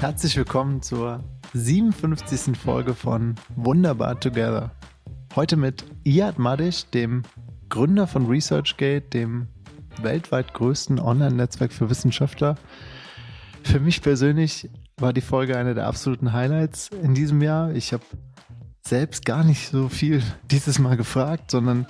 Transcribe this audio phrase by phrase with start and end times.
[0.00, 1.22] Herzlich willkommen zur
[1.54, 2.56] 57.
[2.56, 4.72] Folge von Wunderbar Together.
[5.36, 7.22] Heute mit Iyad Madisch, dem
[7.68, 9.46] Gründer von ResearchGate, dem
[10.02, 12.56] weltweit größten Online-Netzwerk für Wissenschaftler.
[13.64, 17.72] Für mich persönlich war die Folge eine der absoluten Highlights in diesem Jahr.
[17.72, 18.04] Ich habe
[18.82, 21.86] selbst gar nicht so viel dieses Mal gefragt, sondern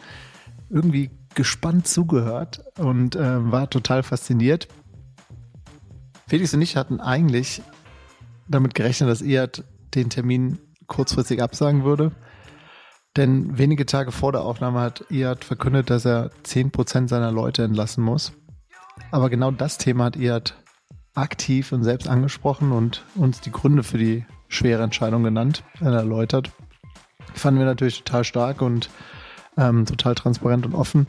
[0.69, 4.69] irgendwie gespannt zugehört und äh, war total fasziniert.
[6.27, 7.63] Felix und ich hatten eigentlich
[8.49, 12.13] damit gerechnet, dass Iyad den Termin kurzfristig absagen würde.
[13.17, 18.05] Denn wenige Tage vor der Aufnahme hat Iyad verkündet, dass er 10% seiner Leute entlassen
[18.05, 18.33] muss.
[19.11, 20.55] Aber genau das Thema hat Iyad
[21.15, 26.51] aktiv und selbst angesprochen und uns die Gründe für die schwere Entscheidung genannt, äh, erläutert.
[27.35, 28.91] Fanden wir natürlich total stark und
[29.57, 31.07] ähm, total transparent und offen.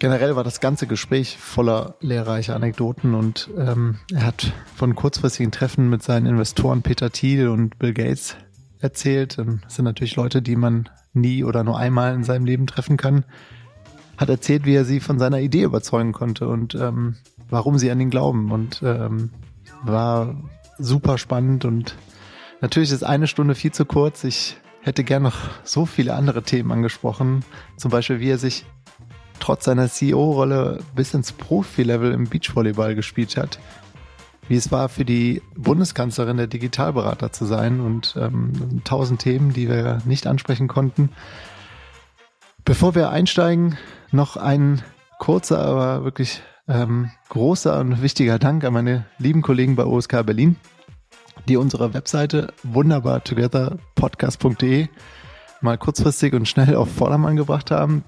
[0.00, 5.88] Generell war das ganze Gespräch voller lehrreicher Anekdoten und ähm, er hat von kurzfristigen Treffen
[5.88, 8.36] mit seinen Investoren Peter Thiel und Bill Gates
[8.80, 9.38] erzählt.
[9.38, 13.24] Das sind natürlich Leute, die man nie oder nur einmal in seinem Leben treffen kann.
[14.16, 17.16] Hat erzählt, wie er sie von seiner Idee überzeugen konnte und ähm,
[17.50, 19.30] warum sie an ihn glauben und ähm,
[19.82, 20.34] war
[20.78, 21.96] super spannend und
[22.60, 24.24] natürlich ist eine Stunde viel zu kurz.
[24.24, 27.44] Ich hätte gern noch so viele andere Themen angesprochen.
[27.76, 28.66] Zum Beispiel, wie er sich
[29.40, 33.58] trotz seiner CEO-Rolle bis ins Profi-Level im Beachvolleyball gespielt hat.
[34.48, 39.68] Wie es war, für die Bundeskanzlerin der Digitalberater zu sein und ähm, tausend Themen, die
[39.68, 41.10] wir nicht ansprechen konnten.
[42.64, 43.76] Bevor wir einsteigen,
[44.12, 44.82] noch ein
[45.18, 50.56] kurzer, aber wirklich ähm, großer und wichtiger Dank an meine lieben Kollegen bei OSK Berlin,
[51.48, 54.88] die unsere Webseite wunderbartogetherpodcast.de
[55.60, 58.04] mal kurzfristig und schnell auf Vordermann gebracht haben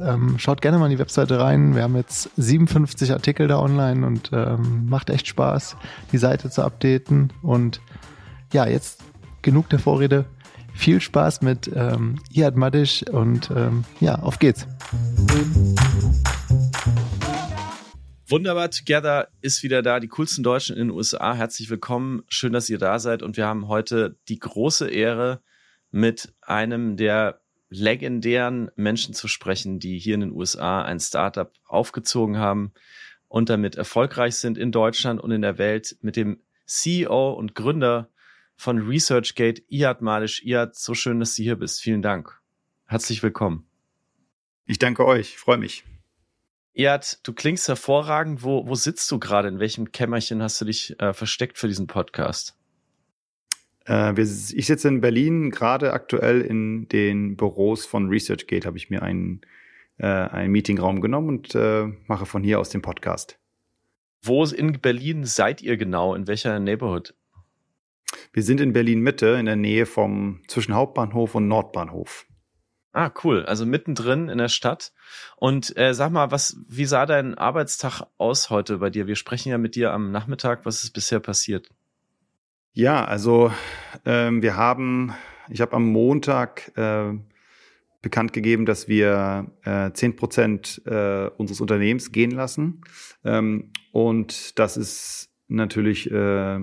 [0.00, 1.74] ähm, schaut gerne mal in die Webseite rein.
[1.74, 5.76] Wir haben jetzt 57 Artikel da online und ähm, macht echt Spaß,
[6.12, 7.32] die Seite zu updaten.
[7.42, 7.80] Und
[8.52, 9.02] ja, jetzt
[9.42, 10.26] genug der Vorrede.
[10.74, 14.66] Viel Spaß mit ähm, Iad Madisch und ähm, ja, auf geht's.
[18.28, 21.34] Wunderbar Together ist wieder da, die coolsten Deutschen in den USA.
[21.34, 25.40] Herzlich willkommen, schön, dass ihr da seid und wir haben heute die große Ehre,
[25.92, 32.36] mit einem der legendären Menschen zu sprechen, die hier in den USA ein Startup aufgezogen
[32.36, 32.72] haben
[33.28, 38.10] und damit erfolgreich sind in Deutschland und in der Welt mit dem CEO und Gründer
[38.56, 40.42] von ResearchGate, Iad Malisch.
[40.42, 41.80] Iad, so schön, dass du hier bist.
[41.80, 42.40] Vielen Dank.
[42.86, 43.68] Herzlich willkommen.
[44.66, 45.84] Ich danke euch, freue mich.
[46.78, 48.42] Iad, du klingst hervorragend.
[48.42, 49.48] Wo, wo sitzt du gerade?
[49.48, 52.54] In welchem Kämmerchen hast du dich äh, versteckt für diesen Podcast?
[53.86, 58.90] Äh, wir, ich sitze in Berlin, gerade aktuell in den Büros von ResearchGate habe ich
[58.90, 59.40] mir einen,
[59.96, 63.38] äh, einen Meetingraum genommen und äh, mache von hier aus den Podcast.
[64.22, 66.14] Wo in Berlin seid ihr genau?
[66.14, 67.14] In welcher Neighborhood?
[68.34, 72.26] Wir sind in Berlin Mitte, in der Nähe vom zwischen Hauptbahnhof und Nordbahnhof.
[72.96, 73.44] Ah, cool.
[73.44, 74.94] Also mittendrin in der Stadt.
[75.36, 79.06] Und äh, sag mal, was, wie sah dein Arbeitstag aus heute bei dir?
[79.06, 80.64] Wir sprechen ja mit dir am Nachmittag.
[80.64, 81.68] Was ist bisher passiert?
[82.72, 83.52] Ja, also
[84.06, 85.12] ähm, wir haben,
[85.50, 87.12] ich habe am Montag äh,
[88.00, 92.80] bekannt gegeben, dass wir äh, zehn äh, Prozent äh, unseres Unternehmens gehen lassen.
[93.26, 96.60] Ähm, und das ist natürlich äh,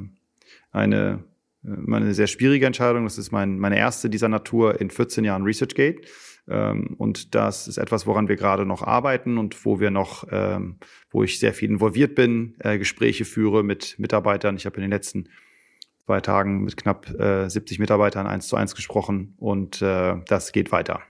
[0.71, 1.23] eine,
[1.65, 3.03] äh, eine sehr schwierige Entscheidung.
[3.03, 6.01] Das ist mein, meine erste dieser Natur in 14 Jahren ResearchGate.
[6.47, 10.77] Ähm, und das ist etwas, woran wir gerade noch arbeiten und wo wir noch, ähm,
[11.09, 14.55] wo ich sehr viel involviert bin, äh, Gespräche führe mit Mitarbeitern.
[14.57, 15.29] Ich habe in den letzten
[16.05, 20.71] zwei Tagen mit knapp äh, 70 Mitarbeitern eins zu eins gesprochen und äh, das geht
[20.71, 21.01] weiter.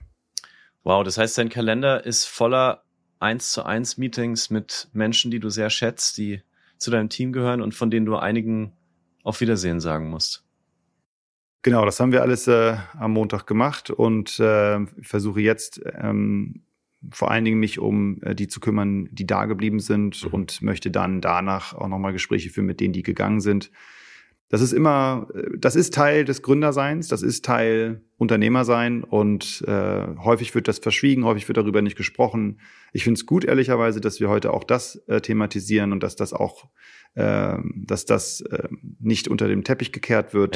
[0.84, 2.84] Wow, das heißt, dein Kalender ist voller
[3.18, 6.42] eins zu eins Meetings mit Menschen, die du sehr schätzt, die
[6.78, 8.72] zu deinem Team gehören und von denen du einigen
[9.22, 10.43] auf Wiedersehen sagen musst.
[11.64, 16.62] Genau, das haben wir alles äh, am Montag gemacht und äh, versuche jetzt ähm,
[17.10, 20.30] vor allen Dingen mich um äh, die zu kümmern, die da geblieben sind mhm.
[20.30, 23.70] und möchte dann danach auch nochmal Gespräche führen mit denen, die gegangen sind
[24.54, 25.26] das ist immer,
[25.58, 31.24] das ist Teil des Gründerseins, das ist Teil Unternehmersein und äh, häufig wird das verschwiegen,
[31.24, 32.60] häufig wird darüber nicht gesprochen.
[32.92, 36.32] Ich finde es gut, ehrlicherweise, dass wir heute auch das äh, thematisieren und dass das
[36.32, 36.68] auch,
[37.14, 38.68] äh, dass das äh,
[39.00, 40.54] nicht unter dem Teppich gekehrt wird.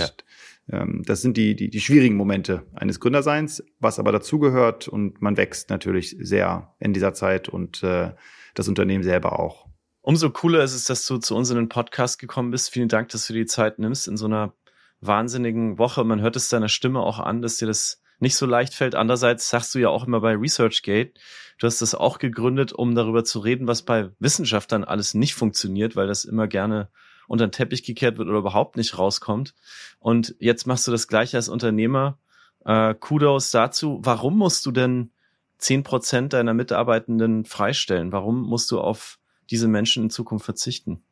[0.68, 0.82] Ja.
[0.82, 5.36] Ähm, das sind die, die, die schwierigen Momente eines Gründerseins, was aber dazugehört und man
[5.36, 8.12] wächst natürlich sehr in dieser Zeit und äh,
[8.54, 9.67] das Unternehmen selber auch.
[10.08, 12.70] Umso cooler ist es, dass du zu uns in den Podcast gekommen bist.
[12.70, 14.54] Vielen Dank, dass du die Zeit nimmst in so einer
[15.02, 16.02] wahnsinnigen Woche.
[16.02, 18.94] Man hört es deiner Stimme auch an, dass dir das nicht so leicht fällt.
[18.94, 21.12] Andererseits sagst du ja auch immer bei ResearchGate,
[21.58, 25.94] du hast das auch gegründet, um darüber zu reden, was bei Wissenschaftlern alles nicht funktioniert,
[25.94, 26.88] weil das immer gerne
[27.26, 29.54] unter den Teppich gekehrt wird oder überhaupt nicht rauskommt.
[29.98, 32.18] Und jetzt machst du das gleiche als Unternehmer.
[32.64, 34.00] Äh, Kudos dazu.
[34.02, 35.10] Warum musst du denn
[35.58, 38.10] zehn Prozent deiner Mitarbeitenden freistellen?
[38.10, 39.18] Warum musst du auf
[39.50, 41.02] diese Menschen in Zukunft verzichten?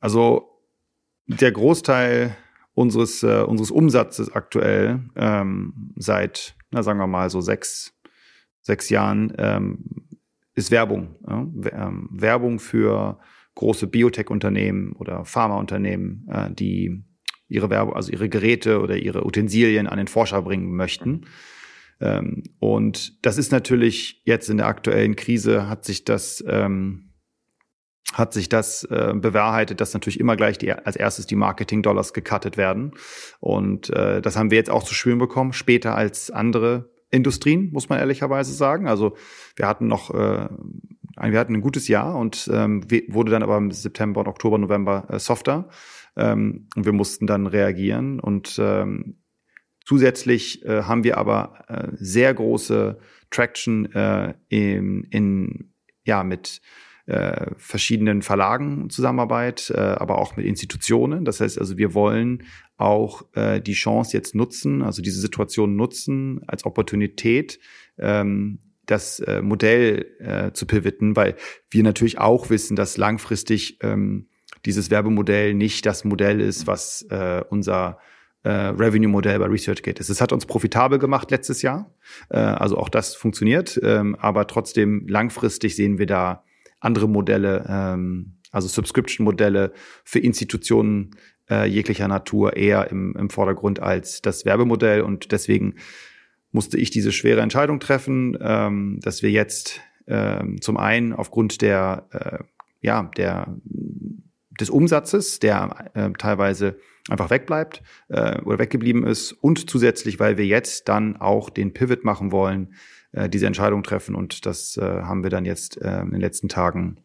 [0.00, 0.50] Also
[1.26, 2.36] der Großteil
[2.74, 7.94] unseres, äh, unseres Umsatzes aktuell ähm, seit, na, sagen wir mal, so sechs,
[8.62, 9.84] sechs Jahren ähm,
[10.54, 11.16] ist Werbung.
[11.28, 11.46] Ja?
[11.72, 13.18] Ähm, Werbung für
[13.54, 17.04] große Biotech-Unternehmen oder Pharmaunternehmen, äh, die
[17.48, 21.26] ihre Werbung, also ihre Geräte oder ihre Utensilien an den Forscher bringen möchten.
[22.00, 27.09] Ähm, und das ist natürlich jetzt in der aktuellen Krise hat sich das ähm,
[28.12, 32.56] hat sich das äh, bewahrheitet, dass natürlich immer gleich die, als erstes die Marketing-Dollars gecuttet
[32.56, 32.92] werden.
[33.38, 37.88] Und äh, das haben wir jetzt auch zu spüren bekommen, später als andere Industrien, muss
[37.88, 38.88] man ehrlicherweise sagen.
[38.88, 39.16] Also
[39.56, 43.70] wir hatten noch, äh, wir hatten ein gutes Jahr und ähm, wurde dann aber im
[43.70, 45.68] September und Oktober, November äh, softer.
[46.16, 48.18] Ähm, und wir mussten dann reagieren.
[48.20, 49.18] Und ähm,
[49.84, 52.98] zusätzlich äh, haben wir aber äh, sehr große
[53.30, 55.72] Traction äh, in, in
[56.04, 56.60] ja mit
[57.10, 61.24] äh, verschiedenen Verlagen Zusammenarbeit, äh, aber auch mit Institutionen.
[61.24, 62.44] Das heißt also, wir wollen
[62.76, 67.58] auch äh, die Chance jetzt nutzen, also diese Situation nutzen als Opportunität,
[67.98, 71.36] ähm, das äh, Modell äh, zu pivoten, weil
[71.70, 74.28] wir natürlich auch wissen, dass langfristig ähm,
[74.64, 77.98] dieses Werbemodell nicht das Modell ist, was äh, unser
[78.42, 80.10] äh, Revenue-Modell bei ResearchGate ist.
[80.10, 81.92] Es hat uns profitabel gemacht letztes Jahr,
[82.30, 86.44] äh, also auch das funktioniert, ähm, aber trotzdem langfristig sehen wir da
[86.80, 89.72] andere Modelle, ähm, also Subscription-Modelle
[90.04, 91.12] für Institutionen
[91.48, 95.02] äh, jeglicher Natur eher im, im Vordergrund als das Werbemodell.
[95.02, 95.74] Und deswegen
[96.52, 102.06] musste ich diese schwere Entscheidung treffen, ähm, dass wir jetzt ähm, zum einen aufgrund der,
[102.10, 102.44] äh,
[102.80, 103.54] ja, der,
[104.60, 106.76] des Umsatzes, der äh, teilweise
[107.08, 112.04] einfach wegbleibt äh, oder weggeblieben ist und zusätzlich, weil wir jetzt dann auch den Pivot
[112.04, 112.74] machen wollen
[113.12, 114.14] äh, diese Entscheidung treffen.
[114.14, 116.98] Und das äh, haben wir dann jetzt äh, in den letzten Tagen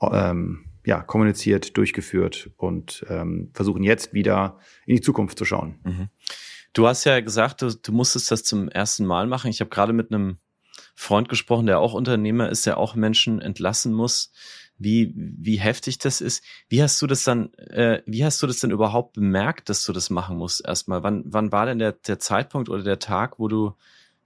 [0.00, 5.78] ähm, ja, kommuniziert, durchgeführt und ähm, versuchen jetzt wieder in die Zukunft zu schauen.
[5.84, 6.08] Mhm.
[6.72, 9.50] Du hast ja gesagt, du, du musstest das zum ersten Mal machen.
[9.50, 10.38] Ich habe gerade mit einem
[10.94, 14.32] Freund gesprochen, der auch Unternehmer ist, der auch Menschen entlassen muss.
[14.82, 16.42] Wie, wie heftig das ist.
[16.70, 19.92] Wie hast du das dann, äh, wie hast du das denn überhaupt bemerkt, dass du
[19.92, 21.02] das machen musst erstmal?
[21.02, 23.74] Wann, wann war denn der, der Zeitpunkt oder der Tag, wo du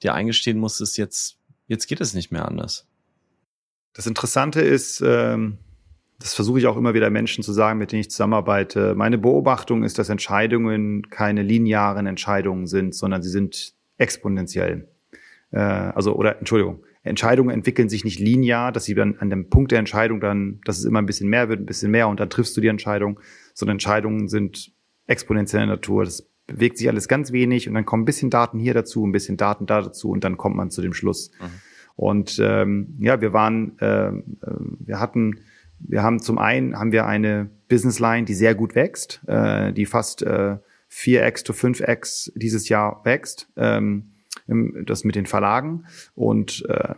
[0.05, 2.87] dir eingestehen musstest, jetzt, jetzt geht es nicht mehr anders.
[3.95, 5.59] Das Interessante ist, ähm,
[6.19, 8.95] das versuche ich auch immer wieder Menschen zu sagen, mit denen ich zusammenarbeite.
[8.95, 14.89] Meine Beobachtung ist, dass Entscheidungen keine linearen Entscheidungen sind, sondern sie sind exponentiell.
[15.51, 19.73] Äh, also, oder Entschuldigung, Entscheidungen entwickeln sich nicht linear, dass sie dann an dem Punkt
[19.73, 22.31] der Entscheidung dann, dass es immer ein bisschen mehr wird, ein bisschen mehr und dann
[22.31, 23.21] triffst du die Entscheidung,
[23.53, 24.73] sondern Entscheidungen sind
[25.06, 26.05] exponentieller Natur.
[26.05, 29.12] Das bewegt sich alles ganz wenig und dann kommen ein bisschen Daten hier dazu, ein
[29.12, 31.31] bisschen Daten da dazu und dann kommt man zu dem Schluss.
[31.41, 31.46] Mhm.
[31.96, 34.12] Und ähm, ja, wir waren, äh,
[34.81, 35.41] wir hatten,
[35.79, 39.87] wir haben zum einen haben wir eine Business Line, die sehr gut wächst, äh, die
[39.87, 40.58] fast äh,
[40.91, 44.10] 4x to 5x dieses Jahr wächst, ähm,
[44.84, 45.84] das mit den Verlagen
[46.15, 46.94] und äh,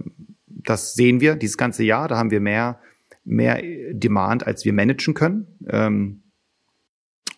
[0.49, 2.09] das sehen wir dieses ganze Jahr.
[2.09, 2.81] Da haben wir mehr
[3.27, 3.61] mehr
[3.93, 5.59] Demand, als wir managen können.
[5.69, 6.23] Ähm,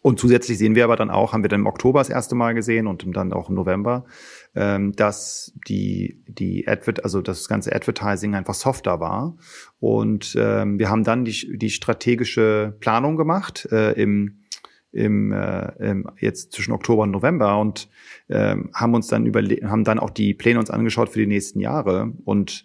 [0.08, 2.54] und zusätzlich sehen wir aber dann auch, haben wir dann im Oktober das erste Mal
[2.54, 4.06] gesehen und dann auch im November,
[4.54, 9.36] ähm, dass die, die Advert, also das ganze Advertising einfach softer war.
[9.80, 14.44] Und ähm, wir haben dann die, die strategische Planung gemacht äh, im,
[14.92, 17.90] im, äh, im, jetzt zwischen Oktober und November und
[18.30, 21.60] ähm, haben uns dann über haben dann auch die Pläne uns angeschaut für die nächsten
[21.60, 22.64] Jahre und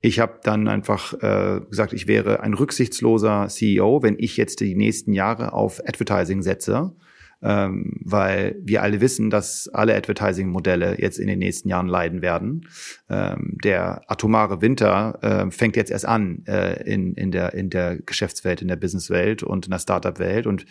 [0.00, 4.74] ich habe dann einfach äh, gesagt, ich wäre ein rücksichtsloser CEO, wenn ich jetzt die
[4.74, 6.94] nächsten Jahre auf Advertising setze,
[7.42, 12.68] ähm, weil wir alle wissen, dass alle Advertising-Modelle jetzt in den nächsten Jahren leiden werden.
[13.08, 17.96] Ähm, der atomare Winter äh, fängt jetzt erst an äh, in, in, der, in der
[17.96, 20.64] Geschäftswelt, in der Businesswelt und in der Startup-Welt und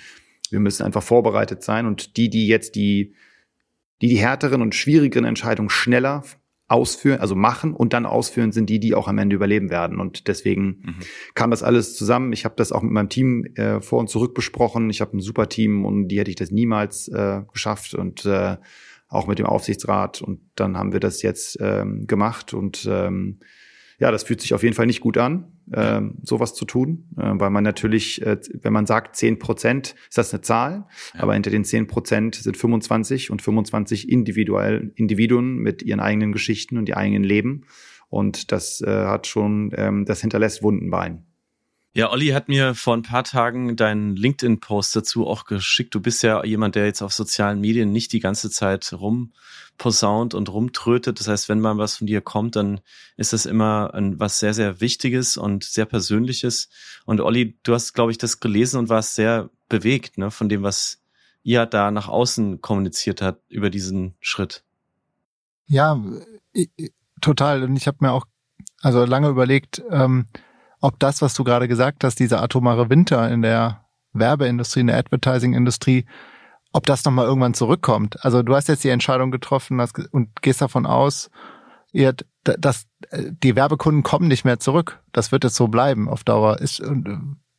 [0.49, 3.13] wir müssen einfach vorbereitet sein und die, die jetzt die
[4.01, 6.23] die die härteren und schwierigeren Entscheidungen schneller
[6.67, 9.99] ausführen, also machen und dann ausführen, sind die, die auch am Ende überleben werden.
[9.99, 10.95] Und deswegen mhm.
[11.33, 12.33] kam das alles zusammen.
[12.33, 14.89] Ich habe das auch mit meinem Team äh, vor und zurück besprochen.
[14.89, 18.57] Ich habe ein super Team und die hätte ich das niemals äh, geschafft und äh,
[19.07, 20.21] auch mit dem Aufsichtsrat.
[20.21, 23.39] Und dann haben wir das jetzt ähm, gemacht und ähm,
[23.99, 27.31] ja, das fühlt sich auf jeden Fall nicht gut an, äh, sowas zu tun, äh,
[27.33, 31.23] weil man natürlich, äh, wenn man sagt 10 Prozent, ist das eine Zahl, ja.
[31.23, 36.77] aber hinter den 10 Prozent sind 25 und 25 individuell Individuen mit ihren eigenen Geschichten
[36.77, 37.65] und ihr eigenen Leben.
[38.09, 41.26] Und das äh, hat schon, ähm, das hinterlässt Wundenbein.
[41.97, 45.95] Ja, Olli hat mir vor ein paar Tagen deinen LinkedIn-Post dazu auch geschickt.
[45.95, 50.47] Du bist ja jemand, der jetzt auf sozialen Medien nicht die ganze Zeit rumposaunt und
[50.47, 51.19] rumtrötet.
[51.19, 52.81] Das heißt, wenn mal was von dir kommt, dann
[53.15, 56.69] ist das immer ein, was sehr, sehr Wichtiges und sehr Persönliches.
[57.05, 60.61] Und Olli, du hast, glaube ich, das gelesen und warst sehr bewegt, ne, von dem,
[60.61, 61.01] was
[61.41, 64.63] ihr da nach außen kommuniziert hat über diesen Schritt.
[65.65, 65.99] Ja,
[67.21, 67.63] total.
[67.63, 68.27] Und ich habe mir auch
[68.81, 70.27] also lange überlegt, ähm,
[70.81, 74.97] ob das, was du gerade gesagt hast, dieser atomare Winter in der Werbeindustrie, in der
[74.97, 76.05] Advertising-Industrie,
[76.73, 78.23] ob das nochmal irgendwann zurückkommt.
[78.23, 79.79] Also du hast jetzt die Entscheidung getroffen
[80.11, 81.29] und gehst davon aus,
[81.91, 85.01] ihr, dass äh, die Werbekunden kommen nicht mehr zurück.
[85.11, 86.59] Das wird jetzt so bleiben auf Dauer.
[86.59, 86.93] Ist, äh,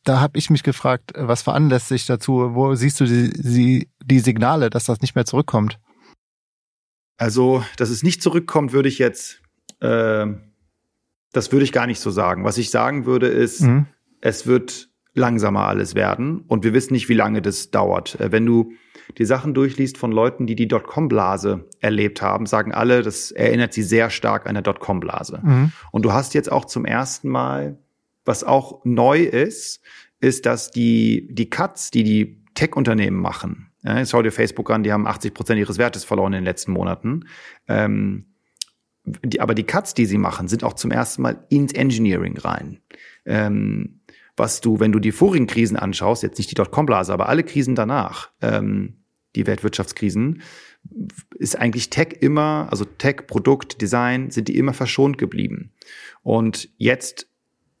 [0.03, 2.53] da habe ich mich gefragt, was veranlässt sich dazu?
[2.53, 5.79] Wo siehst du die, die, die Signale, dass das nicht mehr zurückkommt?
[7.17, 9.41] Also, dass es nicht zurückkommt, würde ich jetzt
[9.81, 10.25] äh,
[11.31, 12.43] das würde ich gar nicht so sagen.
[12.43, 13.87] Was ich sagen würde, ist, mhm.
[14.21, 18.19] es wird langsamer alles werden und wir wissen nicht, wie lange das dauert.
[18.19, 18.73] Äh, wenn du
[19.17, 23.83] die Sachen durchliest von Leuten, die die Dotcom-Blase erlebt haben, sagen alle, das erinnert sie
[23.83, 25.41] sehr stark an der Dotcom-Blase.
[25.43, 25.71] Mhm.
[25.91, 27.79] Und du hast jetzt auch zum ersten Mal,
[28.23, 29.81] was auch neu ist,
[30.19, 34.91] ist, dass die, die Cuts, die die Tech-Unternehmen machen, ja, schau dir Facebook an, die
[34.91, 37.25] haben 80 Prozent ihres Wertes verloren in den letzten Monaten.
[37.67, 38.25] Ähm,
[39.05, 42.79] die, aber die Cuts, die sie machen, sind auch zum ersten Mal ins Engineering rein.
[43.25, 44.01] Ähm,
[44.35, 47.75] was du, wenn du die vorigen Krisen anschaust, jetzt nicht die Dotcom-Blase, aber alle Krisen
[47.75, 49.03] danach, ähm,
[49.35, 50.41] die Weltwirtschaftskrisen,
[51.35, 55.73] ist eigentlich Tech immer, also Tech, Produkt, Design, sind die immer verschont geblieben.
[56.23, 57.27] Und jetzt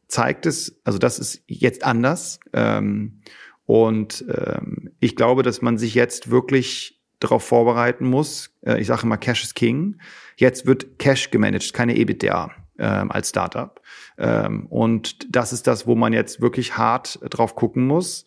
[0.07, 2.39] zeigt es, also das ist jetzt anders.
[2.51, 3.21] Ähm,
[3.65, 8.55] und ähm, ich glaube, dass man sich jetzt wirklich darauf vorbereiten muss.
[8.65, 9.99] Äh, ich sage immer, Cash is King.
[10.37, 13.81] Jetzt wird Cash gemanagt, keine EBITDA ähm, als Startup.
[14.17, 18.25] Ähm, und das ist das, wo man jetzt wirklich hart drauf gucken muss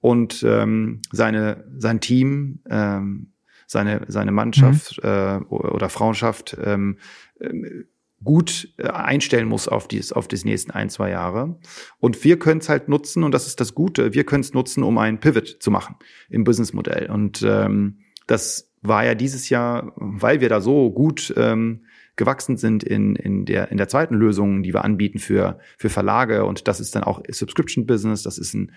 [0.00, 3.32] und ähm, seine, sein Team, ähm,
[3.66, 5.08] seine, seine Mannschaft mhm.
[5.08, 6.98] äh, oder Frauenschaft ähm,
[7.40, 7.86] ähm
[8.22, 11.58] gut äh, einstellen muss auf dies, auf die nächsten ein, zwei Jahre.
[11.98, 14.82] Und wir können es halt nutzen, und das ist das Gute, wir können es nutzen,
[14.82, 15.96] um einen Pivot zu machen
[16.30, 17.10] im Businessmodell.
[17.10, 21.84] Und ähm, das war ja dieses Jahr, weil wir da so gut ähm,
[22.16, 26.44] gewachsen sind in, in, der, in der zweiten Lösung, die wir anbieten für, für Verlage.
[26.44, 28.72] Und das ist dann auch Subscription Business, das ist ein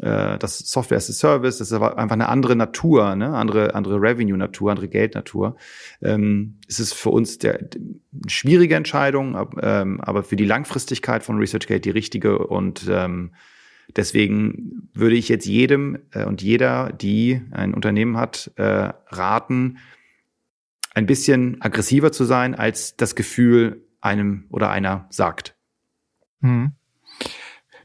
[0.00, 3.34] äh, das Software as a Service, das ist aber einfach eine andere Natur, ne?
[3.34, 5.56] andere, andere Revenue-Natur, andere Geldnatur.
[6.00, 7.80] Ähm, es ist für uns der, der
[8.26, 13.32] schwierige Entscheidung, ähm, aber für die Langfristigkeit von ResearchGate die richtige und ähm,
[13.96, 19.78] Deswegen würde ich jetzt jedem äh, und jeder, die ein Unternehmen hat, äh, raten,
[20.94, 25.56] ein bisschen aggressiver zu sein, als das Gefühl einem oder einer sagt.
[26.40, 26.72] Hm.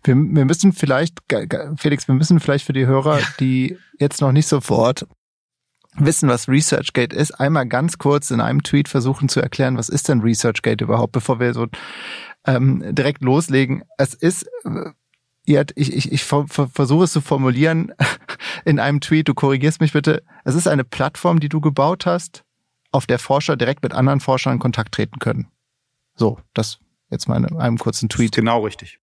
[0.04, 1.20] Wir, wir müssen vielleicht,
[1.78, 5.08] Felix, wir müssen vielleicht für die Hörer, die jetzt noch nicht sofort
[5.96, 10.08] wissen, was ResearchGate ist, einmal ganz kurz in einem Tweet versuchen zu erklären, was ist
[10.10, 11.68] denn ResearchGate überhaupt, bevor wir so
[12.46, 13.84] ähm, direkt loslegen.
[13.98, 14.48] Es ist
[15.48, 17.94] äh, ich, ich, ich versuche es zu formulieren
[18.66, 20.24] in einem Tweet, du korrigierst mich bitte.
[20.44, 22.44] Es ist eine Plattform, die du gebaut hast,
[22.92, 25.48] auf der Forscher direkt mit anderen Forschern in Kontakt treten können.
[26.16, 28.34] So, das jetzt mal in einem kurzen Tweet.
[28.36, 29.00] Genau richtig.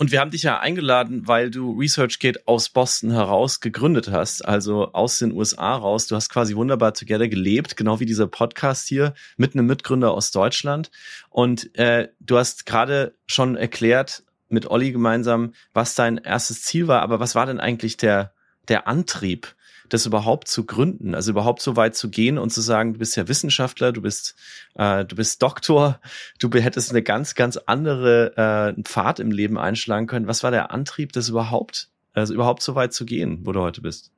[0.00, 4.92] Und wir haben dich ja eingeladen, weil du ResearchGate aus Boston heraus gegründet hast, also
[4.92, 6.06] aus den USA raus.
[6.06, 10.30] Du hast quasi wunderbar Together gelebt, genau wie dieser Podcast hier, mit einem Mitgründer aus
[10.30, 10.92] Deutschland.
[11.30, 17.02] Und äh, du hast gerade schon erklärt, mit Olli gemeinsam, was dein erstes Ziel war,
[17.02, 18.32] aber was war denn eigentlich der,
[18.68, 19.54] der Antrieb,
[19.88, 23.16] das überhaupt zu gründen, also überhaupt so weit zu gehen und zu sagen, du bist
[23.16, 24.34] ja Wissenschaftler, du bist,
[24.74, 26.00] äh, du bist Doktor,
[26.38, 30.26] du hättest eine ganz, ganz andere äh, Pfad im Leben einschlagen können.
[30.26, 33.80] Was war der Antrieb, das überhaupt, also überhaupt so weit zu gehen, wo du heute
[33.80, 34.12] bist?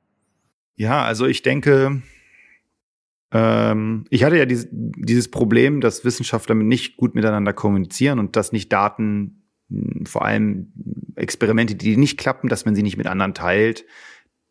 [0.75, 2.01] Ja, also ich denke,
[3.31, 8.51] ähm, ich hatte ja dieses, dieses Problem, dass Wissenschaftler nicht gut miteinander kommunizieren und dass
[8.51, 9.40] nicht Daten
[10.05, 10.71] vor allem
[11.15, 13.85] Experimente, die nicht klappen, dass man sie nicht mit anderen teilt.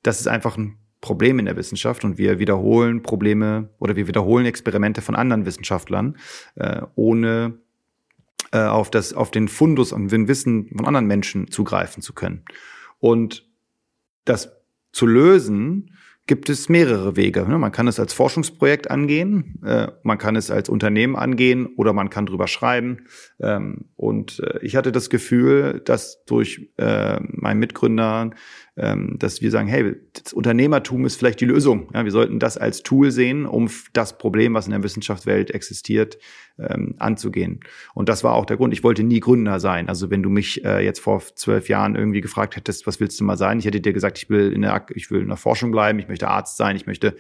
[0.02, 4.46] Das ist einfach ein Problem in der Wissenschaft und wir wiederholen Probleme oder wir wiederholen
[4.46, 6.18] Experimente von anderen Wissenschaftlern,
[6.56, 7.58] äh, ohne
[8.52, 12.44] äh, auf, das, auf den Fundus und den Wissen von anderen Menschen zugreifen zu können.
[12.98, 13.48] Und
[14.24, 14.52] das
[14.92, 15.96] zu lösen,
[16.30, 17.44] gibt es mehrere Wege.
[17.48, 17.58] Ne?
[17.58, 22.08] Man kann es als Forschungsprojekt angehen, äh, man kann es als Unternehmen angehen oder man
[22.08, 23.08] kann drüber schreiben.
[23.40, 28.30] Ähm, und äh, ich hatte das Gefühl, dass durch äh, meinen Mitgründer,
[28.80, 31.88] ähm, dass wir sagen, hey, das Unternehmertum ist vielleicht die Lösung.
[31.94, 36.18] Ja, wir sollten das als Tool sehen, um das Problem, was in der Wissenschaftswelt existiert,
[36.58, 37.60] ähm, anzugehen.
[37.94, 38.72] Und das war auch der Grund.
[38.72, 39.88] Ich wollte nie Gründer sein.
[39.88, 43.36] Also wenn du mich jetzt vor zwölf Jahren irgendwie gefragt hättest, was willst du mal
[43.36, 43.58] sein?
[43.58, 46.08] Ich hätte dir gesagt, ich will in der, ich will in der Forschung bleiben, ich
[46.08, 47.14] möchte Arzt sein, ich möchte äh,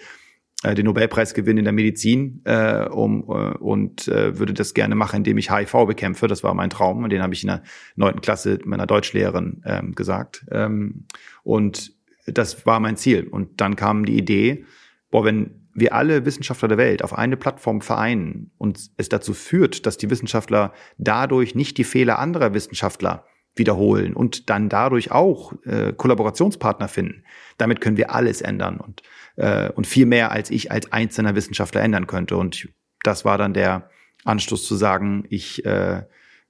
[0.62, 5.18] den Nobelpreis gewinnen in der Medizin äh, um, äh, und äh, würde das gerne machen,
[5.18, 6.26] indem ich HIV bekämpfe.
[6.26, 7.62] Das war mein Traum und den habe ich in der
[7.96, 10.44] neunten Klasse meiner Deutschlehrerin ähm, gesagt.
[10.50, 11.06] Ähm,
[11.44, 11.92] und
[12.26, 13.26] das war mein Ziel.
[13.26, 14.64] Und dann kam die Idee,
[15.10, 19.86] boah, wenn wir alle Wissenschaftler der Welt auf eine Plattform vereinen und es dazu führt,
[19.86, 23.24] dass die Wissenschaftler dadurch nicht die Fehler anderer Wissenschaftler
[23.60, 27.22] wiederholen und dann dadurch auch äh, Kollaborationspartner finden.
[27.58, 29.02] Damit können wir alles ändern und,
[29.36, 32.36] äh, und viel mehr, als ich als einzelner Wissenschaftler ändern könnte.
[32.36, 32.68] Und
[33.04, 33.88] das war dann der
[34.24, 36.02] Anstoß zu sagen, ich äh,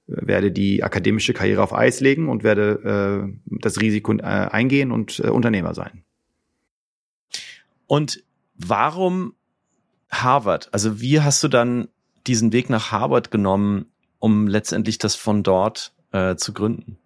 [0.07, 5.19] werde die akademische Karriere auf Eis legen und werde äh, das Risiko äh, eingehen und
[5.19, 6.03] äh, Unternehmer sein.
[7.87, 8.23] Und
[8.55, 9.35] warum
[10.09, 10.69] Harvard?
[10.73, 11.87] Also wie hast du dann
[12.27, 13.85] diesen Weg nach Harvard genommen,
[14.19, 16.97] um letztendlich das von dort äh, zu gründen?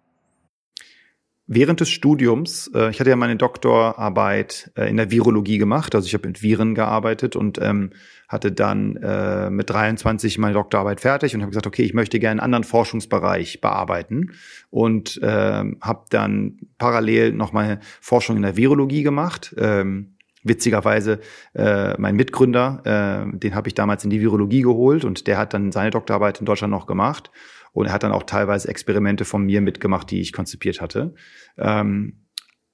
[1.48, 6.06] Während des Studiums, äh, ich hatte ja meine Doktorarbeit äh, in der Virologie gemacht, also
[6.06, 7.90] ich habe mit Viren gearbeitet und ähm,
[8.28, 12.42] hatte dann äh, mit 23 meine Doktorarbeit fertig und habe gesagt, okay, ich möchte gerne
[12.42, 14.32] einen anderen Forschungsbereich bearbeiten
[14.70, 19.54] und äh, habe dann parallel noch meine Forschung in der Virologie gemacht.
[19.56, 21.20] Ähm, witzigerweise
[21.54, 25.54] äh, mein Mitgründer, äh, den habe ich damals in die Virologie geholt und der hat
[25.54, 27.30] dann seine Doktorarbeit in Deutschland noch gemacht.
[27.76, 31.14] Und er hat dann auch teilweise Experimente von mir mitgemacht, die ich konzipiert hatte.
[31.58, 32.26] Ähm,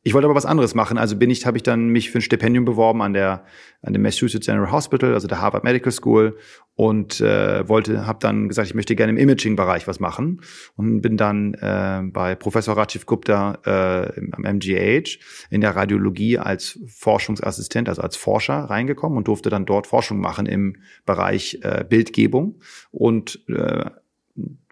[0.04, 2.23] ich wollte aber was anderes machen, also bin ich, habe ich dann mich für ein
[2.23, 3.44] Stipendium beworben an der
[3.82, 6.37] an dem Massachusetts General Hospital, also der Harvard Medical School.
[6.75, 10.40] Und äh, wollte, habe dann gesagt, ich möchte gerne im Imaging-Bereich was machen.
[10.76, 15.18] Und bin dann äh, bei Professor Rajiv Gupta äh, am MGH
[15.50, 20.47] in der Radiologie als Forschungsassistent, also als Forscher reingekommen und durfte dann dort Forschung machen
[20.47, 22.61] im Bereich äh, Bildgebung.
[22.90, 23.90] Und äh,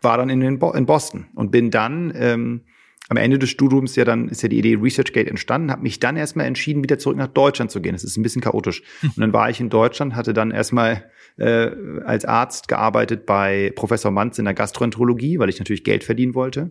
[0.03, 2.63] war dann in, Bo in Boston und bin dann ähm,
[3.09, 6.17] am Ende des Studiums ja dann ist ja die Idee ResearchGate entstanden, habe mich dann
[6.17, 7.93] erstmal entschieden, wieder zurück nach Deutschland zu gehen.
[7.93, 8.83] Das ist ein bisschen chaotisch.
[9.01, 9.11] Hm.
[9.17, 11.71] Und dann war ich in Deutschland, hatte dann erstmal äh,
[12.05, 16.71] als Arzt gearbeitet bei Professor Manz in der Gastroenterologie, weil ich natürlich Geld verdienen wollte.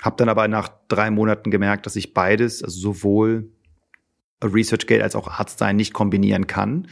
[0.00, 3.50] Habe dann aber nach drei Monaten gemerkt, dass ich beides, also sowohl
[4.42, 6.86] ResearchGate als auch Arzt sein, nicht kombinieren kann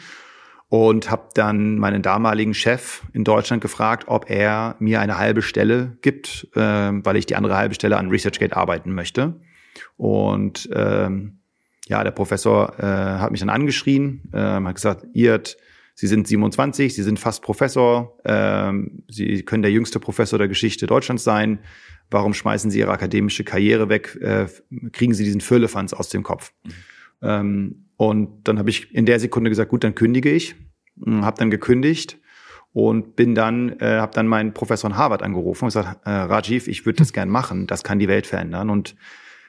[0.71, 5.99] und habe dann meinen damaligen Chef in Deutschland gefragt, ob er mir eine halbe Stelle
[6.01, 9.41] gibt, äh, weil ich die andere halbe Stelle an ResearchGate arbeiten möchte.
[9.97, 11.41] Und ähm,
[11.89, 15.57] ja, der Professor äh, hat mich dann angeschrien, äh, hat gesagt, Irt,
[15.97, 18.73] Sie sind 27, Sie sind fast Professor, äh,
[19.09, 21.59] Sie können der jüngste Professor der Geschichte Deutschlands sein.
[22.13, 24.17] Warum schmeißen Sie Ihre akademische Karriere weg?
[24.21, 24.47] Äh,
[24.93, 26.53] kriegen Sie diesen Füllefanz aus dem Kopf?
[26.63, 26.71] Mhm.
[27.23, 30.55] Ähm, und dann habe ich in der Sekunde gesagt, gut, dann kündige ich,
[31.05, 32.17] hm, habe dann gekündigt
[32.73, 36.67] und bin dann, äh, habe dann meinen Professor in Harvard angerufen und gesagt, äh, Rajiv,
[36.67, 38.71] ich würde das gern machen, das kann die Welt verändern.
[38.71, 38.97] Und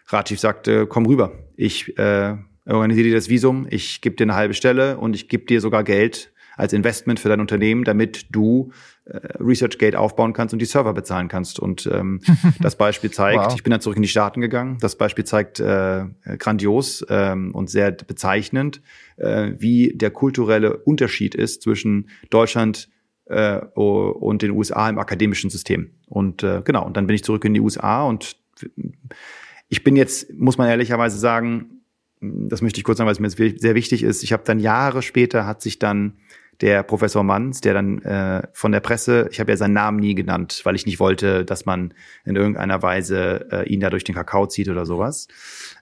[0.07, 2.35] Rajiv sagte, komm rüber, ich äh,
[2.65, 5.85] organisiere dir das Visum, ich gebe dir eine halbe Stelle und ich gebe dir sogar
[5.85, 8.73] Geld als Investment für dein Unternehmen, damit du
[9.05, 11.59] ResearchGate aufbauen kannst und die Server bezahlen kannst.
[11.59, 12.21] Und ähm,
[12.59, 13.53] das Beispiel zeigt, wow.
[13.55, 14.77] ich bin dann zurück in die Staaten gegangen.
[14.79, 16.05] Das Beispiel zeigt äh,
[16.37, 18.81] grandios ähm, und sehr bezeichnend,
[19.17, 22.89] äh, wie der kulturelle Unterschied ist zwischen Deutschland
[23.25, 25.91] äh, und den USA im akademischen System.
[26.07, 28.37] Und äh, genau, und dann bin ich zurück in die USA und
[29.67, 31.81] ich bin jetzt, muss man ehrlicherweise sagen,
[32.19, 34.21] das möchte ich kurz sagen, weil es mir sehr wichtig ist.
[34.21, 36.17] Ich habe dann Jahre später hat sich dann
[36.61, 40.13] der Professor Manns, der dann äh, von der Presse, ich habe ja seinen Namen nie
[40.13, 41.93] genannt, weil ich nicht wollte, dass man
[42.23, 45.27] in irgendeiner Weise äh, ihn da durch den Kakao zieht oder sowas.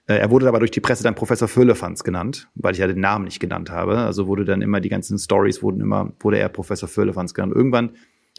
[0.07, 3.01] Äh, er wurde aber durch die Presse dann Professor Füllefanz genannt, weil ich ja den
[3.01, 3.97] Namen nicht genannt habe.
[3.97, 7.53] Also wurde dann immer die ganzen Stories wurden immer wurde er Professor Füllefanz genannt.
[7.55, 7.91] Irgendwann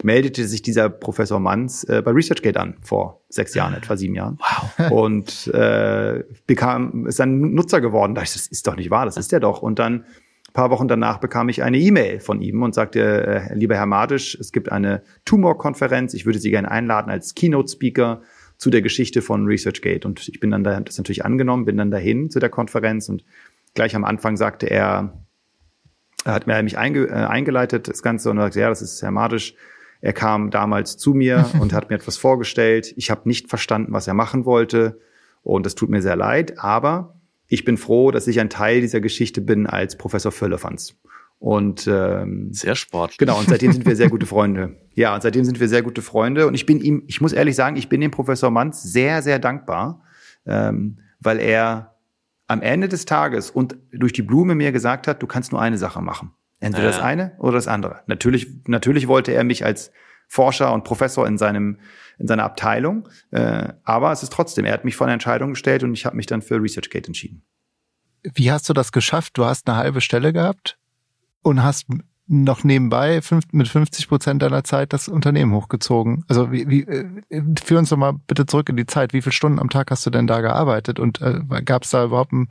[0.03, 4.39] meldete sich dieser Professor Manns äh, bei ResearchGate an vor sechs Jahren, etwa sieben Jahren.
[4.39, 4.91] Wow.
[4.91, 8.15] Und äh, bekam ist ein Nutzer geworden.
[8.15, 9.61] Da ich, das ist doch nicht wahr, das ist der doch.
[9.61, 10.07] Und dann
[10.51, 13.01] ein paar Wochen danach bekam ich eine E-Mail von ihm und sagte,
[13.51, 18.23] äh, lieber Herr Madisch, es gibt eine Tumor-Konferenz, ich würde Sie gerne einladen als Keynote-Speaker
[18.57, 20.05] zu der Geschichte von ResearchGate.
[20.07, 23.25] Und ich bin dann da, das natürlich angenommen, bin dann dahin zu der Konferenz und
[23.75, 25.25] gleich am Anfang sagte er,
[26.25, 29.01] er hat mir mich einge, äh, eingeleitet, das Ganze, und er sagte, ja, das ist
[29.03, 29.55] Herr Madisch.
[30.01, 32.93] Er kam damals zu mir und hat mir etwas vorgestellt.
[32.97, 34.99] Ich habe nicht verstanden, was er machen wollte.
[35.43, 37.20] Und das tut mir sehr leid, aber
[37.51, 40.95] ich bin froh, dass ich ein Teil dieser Geschichte bin als Professor Völlefanz.
[41.41, 43.19] Und ähm, sehr sportlich.
[43.19, 44.77] Genau, und seitdem sind wir sehr gute Freunde.
[44.95, 46.47] Ja, und seitdem sind wir sehr gute Freunde.
[46.47, 49.41] Und ich bin ihm, ich muss ehrlich sagen, ich bin dem Professor Manz sehr, sehr
[49.41, 50.05] dankbar,
[50.47, 51.97] ähm, weil er
[52.47, 55.79] am Ende des Tages und durch die Blume mir gesagt hat, du kannst nur eine
[55.79, 56.31] Sache machen.
[56.61, 56.91] Entweder ja.
[56.91, 58.01] das eine oder das andere.
[58.07, 59.91] Natürlich, natürlich wollte er mich als
[60.31, 61.79] Forscher und Professor in seinem
[62.21, 65.83] in seiner Abteilung, äh, aber es ist trotzdem, er hat mich vor eine Entscheidung gestellt
[65.83, 67.43] und ich habe mich dann für ResearchGate entschieden.
[68.23, 69.39] Wie hast du das geschafft?
[69.39, 70.79] Du hast eine halbe Stelle gehabt
[71.43, 71.87] und hast
[72.29, 76.25] noch nebenbei fünf, mit 50 Prozent deiner Zeit das Unternehmen hochgezogen.
[76.29, 77.07] Also wie, wie äh,
[77.65, 79.13] führ uns doch mal bitte zurück in die Zeit.
[79.13, 82.05] Wie viele Stunden am Tag hast du denn da gearbeitet und äh, gab es da
[82.05, 82.49] überhaupt einen,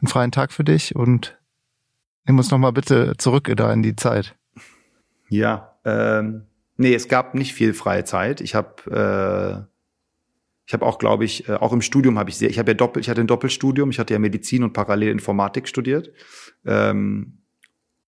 [0.00, 0.94] einen freien Tag für dich?
[0.96, 1.38] Und
[2.26, 4.34] nimm uns noch mal bitte zurück da in die Zeit.
[5.30, 8.40] Ja, ähm, nee, es gab nicht viel freie Zeit.
[8.40, 9.74] Ich habe äh,
[10.66, 12.74] ich habe auch, glaube ich, äh, auch im Studium habe ich sehr, ich habe ja
[12.74, 16.10] doppelt, ich hatte ein Doppelstudium, ich hatte ja Medizin und parallel Informatik studiert.
[16.64, 17.40] Ähm,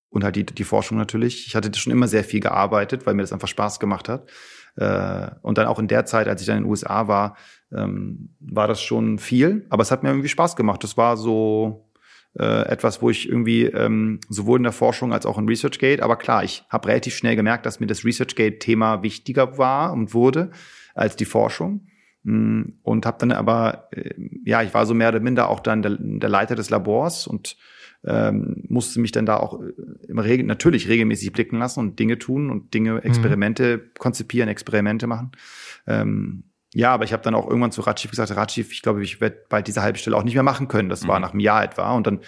[0.08, 1.46] und halt die, die Forschung natürlich.
[1.46, 4.30] Ich hatte schon immer sehr viel gearbeitet, weil mir das einfach Spaß gemacht hat.
[4.76, 7.36] Äh, und dann auch in der Zeit, als ich dann in den USA war,
[7.72, 10.82] ähm, war das schon viel, aber es hat mir irgendwie Spaß gemacht.
[10.84, 11.85] Das war so
[12.38, 16.16] äh, etwas, wo ich irgendwie ähm, sowohl in der Forschung als auch in ResearchGate, aber
[16.16, 20.50] klar, ich habe relativ schnell gemerkt, dass mir das ResearchGate-Thema wichtiger war und wurde
[20.94, 21.86] als die Forschung
[22.24, 25.82] mm, und habe dann aber äh, ja ich war so mehr oder minder auch dann
[25.82, 27.56] der, der Leiter des Labors und
[28.04, 29.72] ähm, musste mich dann da auch äh,
[30.08, 32.98] im Regen natürlich regelmäßig blicken lassen und Dinge tun und Dinge, mhm.
[32.98, 33.90] Experimente mhm.
[33.98, 35.32] konzipieren, Experimente machen.
[35.86, 36.44] Ähm,
[36.76, 39.38] ja, aber ich habe dann auch irgendwann zu Ratschiv gesagt, Ratschiv, ich glaube, ich werde
[39.48, 40.90] bald diese halbe Stelle auch nicht mehr machen können.
[40.90, 41.08] Das mhm.
[41.08, 41.92] war nach einem Jahr etwa.
[41.94, 42.20] Und dann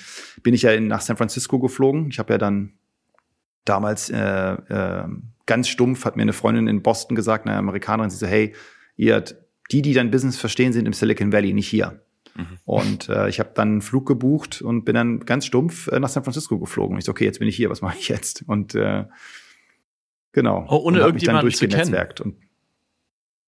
[0.42, 2.08] bin ich ja in, nach San Francisco geflogen.
[2.10, 2.72] Ich habe ja dann
[3.66, 5.04] damals äh, äh,
[5.44, 8.54] ganz stumpf, hat mir eine Freundin in Boston gesagt, eine Amerikanerin, sie so, hey,
[8.96, 9.22] ihr,
[9.70, 12.00] die, die dein Business verstehen, sind im Silicon Valley, nicht hier.
[12.34, 12.46] Mhm.
[12.64, 16.08] Und äh, ich habe dann einen Flug gebucht und bin dann ganz stumpf äh, nach
[16.08, 16.94] San Francisco geflogen.
[16.94, 18.44] Und ich so, okay, jetzt bin ich hier, was mache ich jetzt?
[18.46, 19.04] Und äh,
[20.32, 20.64] genau.
[20.70, 21.94] Oh, ohne irgendjemanden zu kennen.
[22.24, 22.47] Und,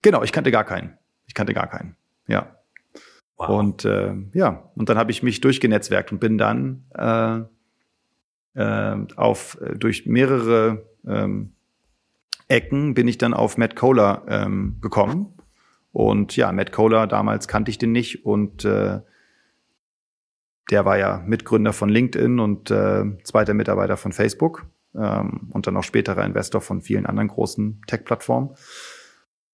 [0.03, 0.99] genau, ich kannte gar keinen.
[1.27, 1.97] Ich kannte gar keinen.
[2.27, 2.57] Ja.
[3.37, 3.49] Wow.
[3.49, 7.41] Und äh, ja, und dann habe ich mich durchgenetzwerkt und bin dann äh,
[8.61, 11.55] äh, auf äh, durch mehrere ähm,
[12.49, 15.35] Ecken bin ich dann auf Matt Kohler ähm, gekommen
[15.93, 19.01] und ja, Matt Kohler, damals kannte ich den nicht und äh,
[20.71, 25.77] der war ja Mitgründer von LinkedIn und äh, zweiter Mitarbeiter von Facebook ähm, und dann
[25.77, 28.51] auch späterer Investor von vielen anderen großen Tech-Plattformen.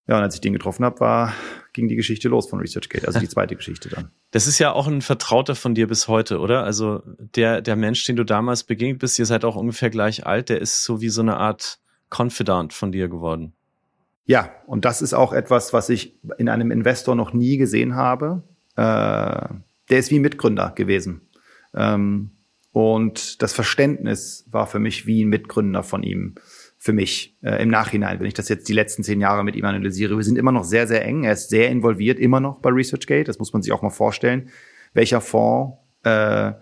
[0.09, 1.33] Ja, und als ich den getroffen habe, war,
[1.73, 4.11] ging die Geschichte los von ResearchGate, also die zweite Geschichte dann.
[4.33, 6.63] Das ist ja auch ein Vertrauter von dir bis heute, oder?
[6.65, 10.51] Also der, der Mensch, den du damals begegnet bist, ihr seid auch ungefähr gleich alt,
[10.51, 11.79] der ist so wie so eine Art
[12.11, 13.55] Confidant von dir geworden.
[14.27, 18.43] Ja, und das ist auch etwas, was ich in einem Investor noch nie gesehen habe.
[18.75, 18.83] Äh,
[19.89, 21.23] der ist wie Mitgründer gewesen.
[21.73, 22.33] Ähm,
[22.73, 26.35] und das Verständnis war für mich wie ein Mitgründer von ihm.
[26.87, 29.65] Für mich äh, im Nachhinein, wenn ich das jetzt die letzten zehn Jahre mit ihm
[29.65, 30.17] analysiere.
[30.17, 31.25] Wir sind immer noch sehr, sehr eng.
[31.25, 33.25] Er ist sehr involviert, immer noch bei ResearchGate.
[33.25, 34.51] Das muss man sich auch mal vorstellen.
[34.95, 36.53] Welcher Fonds äh,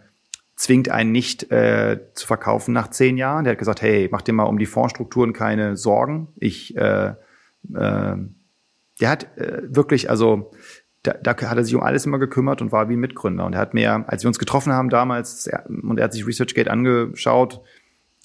[0.56, 3.44] zwingt einen nicht äh, zu verkaufen nach zehn Jahren?
[3.44, 6.28] Der hat gesagt, hey, mach dir mal um die Fondsstrukturen keine Sorgen.
[6.36, 7.08] Ich äh,
[7.74, 8.16] äh,
[9.00, 10.52] der hat äh, wirklich, also
[11.02, 13.44] da, da hat er sich um alles immer gekümmert und war wie Mitgründer.
[13.44, 16.70] Und er hat mir, als wir uns getroffen haben damals, und er hat sich ResearchGate
[16.70, 17.60] angeschaut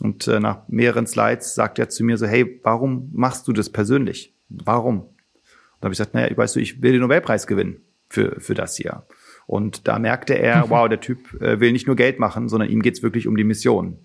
[0.02, 3.70] und äh, nach mehreren Slides sagt er zu mir so, hey, warum machst du das
[3.70, 4.36] persönlich?
[4.50, 5.02] Warum?
[5.02, 5.12] Und
[5.80, 8.76] da habe ich gesagt, naja, weißt du, ich will den Nobelpreis gewinnen für, für das
[8.76, 9.04] hier.
[9.48, 10.70] Und da merkte er, mhm.
[10.70, 13.44] wow, der Typ äh, will nicht nur Geld machen, sondern ihm geht's wirklich um die
[13.44, 14.00] Mission.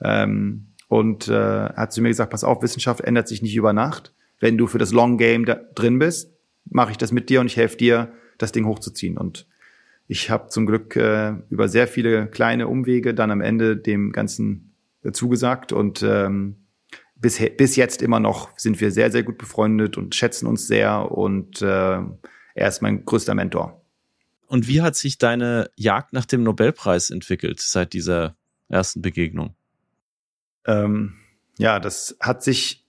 [0.00, 4.12] Ähm, und äh, hat zu mir gesagt, pass auf, Wissenschaft ändert sich nicht über Nacht
[4.40, 6.32] wenn du für das Long Game da drin bist,
[6.64, 9.18] mache ich das mit dir und ich helfe dir, das Ding hochzuziehen.
[9.18, 9.46] Und
[10.06, 14.67] ich habe zum Glück äh, über sehr viele kleine Umwege dann am Ende dem Ganzen
[15.12, 16.66] zugesagt und ähm,
[17.14, 21.10] bis, bis jetzt immer noch sind wir sehr, sehr gut befreundet und schätzen uns sehr
[21.10, 22.00] und äh,
[22.54, 23.84] er ist mein größter Mentor.
[24.46, 28.36] Und wie hat sich deine Jagd nach dem Nobelpreis entwickelt seit dieser
[28.68, 29.54] ersten Begegnung?
[30.66, 31.16] Ähm,
[31.58, 32.86] ja, das hat sich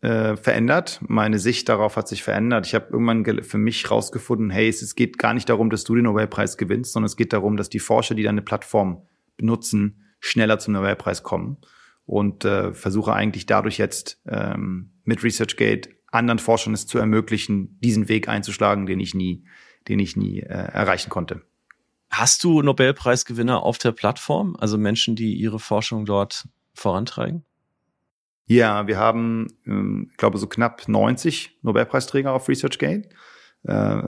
[0.00, 1.00] äh, verändert.
[1.06, 2.66] Meine Sicht darauf hat sich verändert.
[2.66, 6.04] Ich habe irgendwann für mich rausgefunden, hey, es geht gar nicht darum, dass du den
[6.04, 10.72] Nobelpreis gewinnst, sondern es geht darum, dass die Forscher, die deine Plattform benutzen, schneller zum
[10.72, 11.58] Nobelpreis kommen.
[12.06, 18.08] Und äh, versuche eigentlich dadurch jetzt ähm, mit ResearchGate anderen Forschern es zu ermöglichen, diesen
[18.08, 19.44] Weg einzuschlagen, den ich nie,
[19.88, 21.42] den ich nie äh, erreichen konnte.
[22.10, 27.44] Hast du Nobelpreisgewinner auf der Plattform, also Menschen, die ihre Forschung dort vorantreiben?
[28.46, 33.08] Ja, wir haben, ähm, ich glaube, so knapp 90 Nobelpreisträger auf ResearchGate.
[33.64, 34.02] Äh,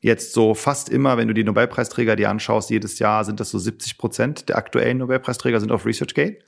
[0.00, 3.58] jetzt so fast immer, wenn du die Nobelpreisträger dir anschaust, jedes Jahr sind das so
[3.58, 6.44] 70 Prozent der aktuellen Nobelpreisträger sind auf ResearchGate.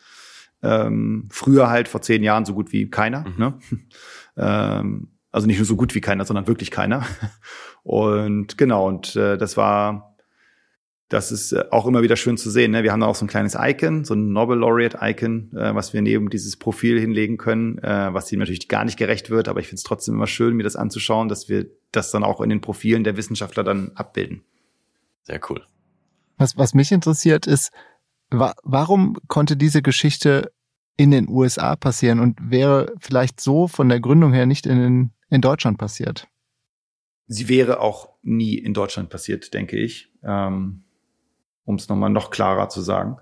[0.62, 3.24] Ähm, früher halt vor zehn Jahren so gut wie keiner.
[3.28, 3.34] Mhm.
[3.36, 3.58] Ne?
[4.36, 7.04] ähm, also nicht nur so gut wie keiner, sondern wirklich keiner.
[7.82, 10.11] Und genau, und äh, das war
[11.12, 12.70] das ist äh, auch immer wieder schön zu sehen.
[12.70, 12.82] Ne?
[12.82, 15.92] Wir haben da auch so ein kleines Icon, so ein Nobel Laureate Icon, äh, was
[15.92, 19.60] wir neben dieses Profil hinlegen können, äh, was ihm natürlich gar nicht gerecht wird, aber
[19.60, 22.48] ich finde es trotzdem immer schön, mir das anzuschauen, dass wir das dann auch in
[22.48, 24.42] den Profilen der Wissenschaftler dann abbilden.
[25.22, 25.62] Sehr cool.
[26.38, 27.72] Was, was mich interessiert ist,
[28.30, 30.50] wa warum konnte diese Geschichte
[30.96, 35.40] in den USA passieren und wäre vielleicht so von der Gründung her nicht in, in
[35.42, 36.26] Deutschland passiert?
[37.26, 40.10] Sie wäre auch nie in Deutschland passiert, denke ich.
[40.24, 40.84] Ähm
[41.64, 43.16] um es nochmal noch klarer zu sagen.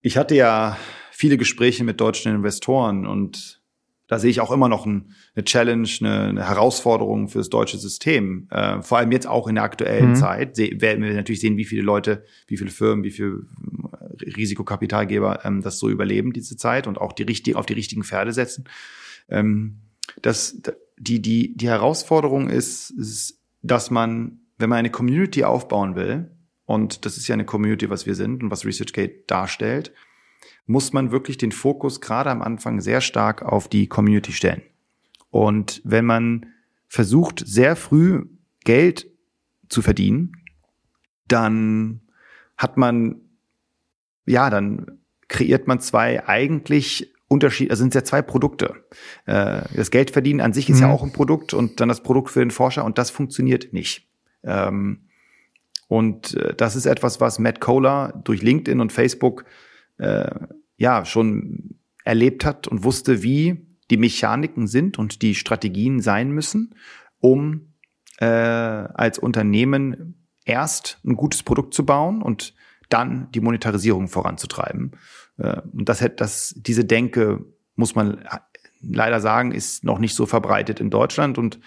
[0.00, 0.76] Ich hatte ja
[1.10, 3.62] viele Gespräche mit deutschen Investoren und
[4.08, 7.78] da sehe ich auch immer noch ein, eine Challenge, eine, eine, Herausforderung für das deutsche
[7.78, 8.46] System.
[8.50, 10.14] Äh, vor allem jetzt auch in der aktuellen mhm.
[10.14, 13.46] Zeit werden wir natürlich sehen, wie viele Leute, wie viele Firmen, wie viele
[14.20, 18.04] äh, Risikokapitalgeber ähm, das so überleben, diese Zeit und auch die richtig, auf die richtigen
[18.04, 18.68] Pferde setzen.
[19.28, 19.80] Ähm,
[20.22, 20.62] das,
[20.98, 26.30] die, die, die Herausforderung ist, ist, dass man, wenn man eine Community aufbauen will,
[26.66, 29.92] und das ist ja eine Community, was wir sind und was ResearchGate darstellt,
[30.66, 34.62] muss man wirklich den Fokus gerade am Anfang sehr stark auf die Community stellen.
[35.30, 36.46] Und wenn man
[36.88, 38.26] versucht, sehr früh
[38.64, 39.08] Geld
[39.68, 40.32] zu verdienen,
[41.28, 42.00] dann
[42.56, 43.20] hat man,
[44.24, 44.98] ja, dann
[45.28, 48.84] kreiert man zwei eigentlich Unterschied, also sind es ja zwei Produkte.
[49.26, 50.82] Äh, das Geldverdienen an sich ist mhm.
[50.82, 54.08] ja auch ein Produkt und dann das Produkt für den Forscher und das funktioniert nicht.
[54.44, 55.05] Ähm,
[55.88, 59.44] und äh, das ist etwas, was Matt Kohler durch LinkedIn und Facebook
[59.98, 60.30] äh,
[60.76, 66.74] ja schon erlebt hat und wusste, wie die Mechaniken sind und die Strategien sein müssen,
[67.20, 67.72] um
[68.18, 72.54] äh, als Unternehmen erst ein gutes Produkt zu bauen und
[72.88, 74.92] dann die Monetarisierung voranzutreiben.
[75.38, 77.44] Äh, und das, das, diese Denke,
[77.74, 78.24] muss man
[78.80, 81.60] leider sagen, ist noch nicht so verbreitet in Deutschland und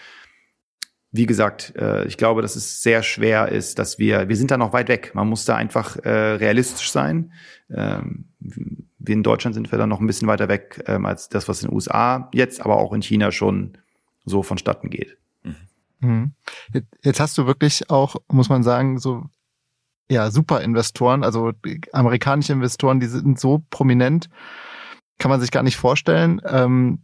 [1.12, 4.58] wie gesagt, äh, ich glaube, dass es sehr schwer ist, dass wir, wir sind da
[4.58, 5.12] noch weit weg.
[5.16, 7.32] Man muss da einfach äh, realistisch sein.
[7.70, 11.48] Ähm, wir in Deutschland sind wir da noch ein bisschen weiter weg ähm, als das,
[11.48, 13.78] was in den USA jetzt, aber auch in China schon
[14.26, 15.18] so vonstatten geht.
[16.02, 16.32] Mhm.
[17.02, 19.26] Jetzt hast du wirklich auch, muss man sagen, so
[20.10, 21.52] ja super Investoren, also
[21.92, 24.30] amerikanische Investoren, die sind so prominent,
[25.18, 26.42] kann man sich gar nicht vorstellen.
[26.46, 27.00] Ähm,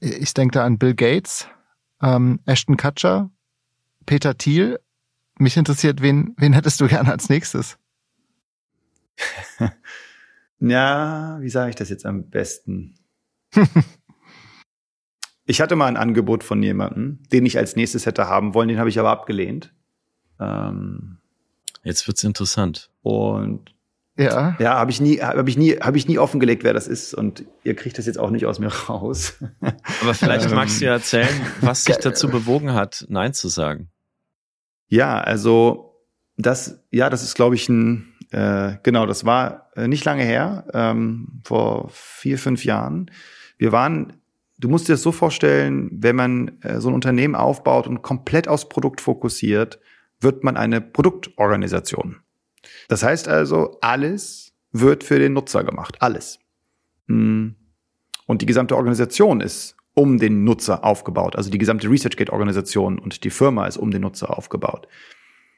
[0.00, 1.48] ich denke da an Bill Gates,
[2.02, 3.30] ähm, Ashton Kutcher,
[4.06, 4.78] Peter Thiel.
[5.38, 7.78] Mich interessiert, wen, wen hättest du gerne als nächstes?
[10.60, 12.94] ja, wie sage ich das jetzt am besten?
[15.46, 18.78] ich hatte mal ein Angebot von jemandem, den ich als nächstes hätte haben wollen, den
[18.78, 19.74] habe ich aber abgelehnt.
[20.38, 21.18] Ähm,
[21.82, 22.90] jetzt wird's interessant.
[23.02, 23.73] Und
[24.16, 27.14] ja, ja, habe ich nie, habe ich nie, habe ich nie offengelegt, wer das ist,
[27.14, 29.34] und ihr kriegt das jetzt auch nicht aus mir raus.
[30.02, 31.28] Aber vielleicht magst du ja erzählen,
[31.60, 33.90] was dich dazu bewogen hat, Nein zu sagen.
[34.86, 36.00] Ja, also
[36.36, 40.66] das, ja, das ist, glaube ich, ein, äh, genau, das war äh, nicht lange her,
[40.72, 43.10] ähm, vor vier, fünf Jahren.
[43.58, 44.12] Wir waren,
[44.58, 48.46] du musst dir das so vorstellen, wenn man äh, so ein Unternehmen aufbaut und komplett
[48.46, 49.80] aufs Produkt fokussiert,
[50.20, 52.23] wird man eine Produktorganisation.
[52.88, 55.96] Das heißt also, alles wird für den Nutzer gemacht.
[56.00, 56.38] Alles.
[57.08, 57.54] Hm.
[58.26, 61.36] Und die gesamte Organisation ist um den Nutzer aufgebaut.
[61.36, 64.88] Also die gesamte ResearchGate-Organisation und die Firma ist um den Nutzer aufgebaut.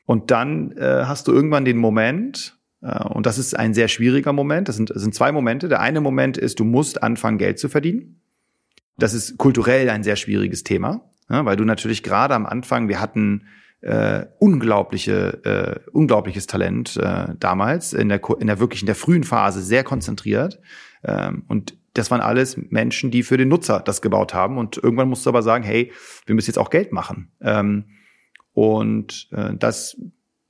[0.05, 4.33] Und dann äh, hast du irgendwann den Moment, äh, und das ist ein sehr schwieriger
[4.33, 5.69] Moment, das sind, das sind zwei Momente.
[5.69, 8.21] Der eine Moment ist, du musst anfangen, Geld zu verdienen.
[8.99, 13.01] Das ist kulturell ein sehr schwieriges Thema, ja, weil du natürlich gerade am Anfang, wir
[13.01, 13.47] hatten
[13.87, 19.23] äh, unglaubliche, äh, unglaubliches Talent äh, damals, in der, in der wirklich in der frühen
[19.23, 20.61] Phase sehr konzentriert.
[21.05, 24.59] Ähm, und das waren alles Menschen, die für den Nutzer das gebaut haben.
[24.59, 25.93] Und irgendwann musst du aber sagen, hey,
[26.27, 27.31] wir müssen jetzt auch Geld machen.
[27.41, 27.85] Ähm,
[28.53, 29.97] und äh, das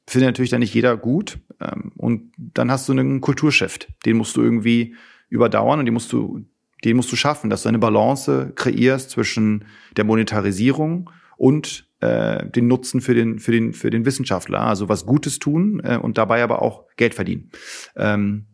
[0.06, 1.38] findet natürlich dann nicht jeder gut.
[1.60, 3.88] Ähm, und dann hast du einen Kulturshift.
[4.06, 4.96] Den musst du irgendwie
[5.28, 6.46] überdauern und den musst du,
[6.86, 12.66] den musst du schaffen, dass du eine Balance kreierst zwischen der Monetarisierung und äh, den
[12.66, 14.60] Nutzen für den, für den, für den Wissenschaftler.
[14.60, 17.50] Also was Gutes tun äh, und dabei aber auch Geld verdienen.
[17.96, 18.46] Ähm,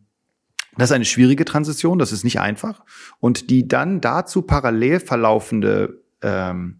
[0.77, 2.83] das ist eine schwierige Transition, das ist nicht einfach.
[3.19, 6.79] Und die dann dazu parallel verlaufende ähm,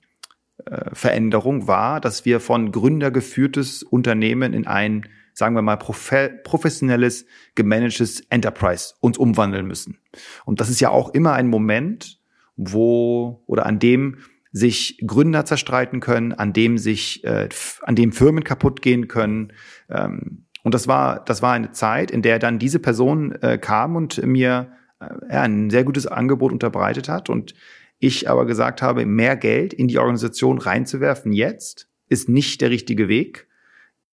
[0.66, 7.26] äh, Veränderung war, dass wir von Gründer geführtes Unternehmen in ein, sagen wir mal, professionelles,
[7.56, 10.00] gemanagtes Enterprise uns umwandeln müssen.
[10.46, 12.20] Und das ist ja auch immer ein Moment,
[12.56, 14.18] wo oder an dem
[14.54, 17.50] sich Gründer zerstreiten können, an dem sich, äh,
[17.82, 19.52] an dem Firmen kaputt gehen können.
[19.90, 23.96] Ähm, und das war, das war eine Zeit, in der dann diese Person äh, kam
[23.96, 27.56] und mir äh, ein sehr gutes Angebot unterbreitet hat und
[27.98, 33.08] ich aber gesagt habe, mehr Geld in die Organisation reinzuwerfen jetzt ist nicht der richtige
[33.08, 33.48] Weg.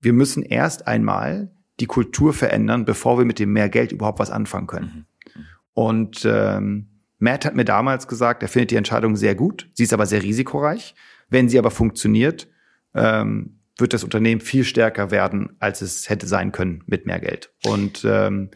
[0.00, 1.50] Wir müssen erst einmal
[1.80, 5.06] die Kultur verändern, bevor wir mit dem mehr Geld überhaupt was anfangen können.
[5.34, 5.44] Mhm.
[5.74, 6.89] Und ähm,
[7.20, 10.22] Matt hat mir damals gesagt, er findet die Entscheidung sehr gut, sie ist aber sehr
[10.22, 10.94] risikoreich.
[11.28, 12.48] Wenn sie aber funktioniert,
[12.94, 17.52] ähm, wird das Unternehmen viel stärker werden, als es hätte sein können mit mehr Geld.
[17.64, 18.50] Und ähm,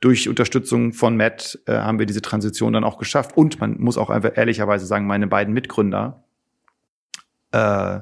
[0.00, 3.36] durch Unterstützung von Matt äh, haben wir diese Transition dann auch geschafft.
[3.36, 6.24] Und man muss auch einfach ehrlicherweise sagen, meine beiden Mitgründer
[7.52, 8.00] äh,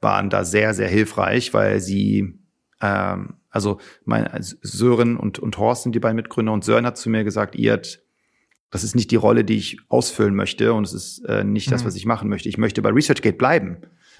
[0.00, 2.38] waren da sehr, sehr hilfreich, weil sie,
[2.80, 7.10] ähm, also mein Sören und, und Horst sind die beiden Mitgründer und Sören hat zu
[7.10, 7.80] mir gesagt, ihr
[8.70, 11.72] das ist nicht die Rolle, die ich ausfüllen möchte und es ist äh, nicht mhm.
[11.72, 12.48] das, was ich machen möchte.
[12.48, 13.78] Ich möchte bei ResearchGate bleiben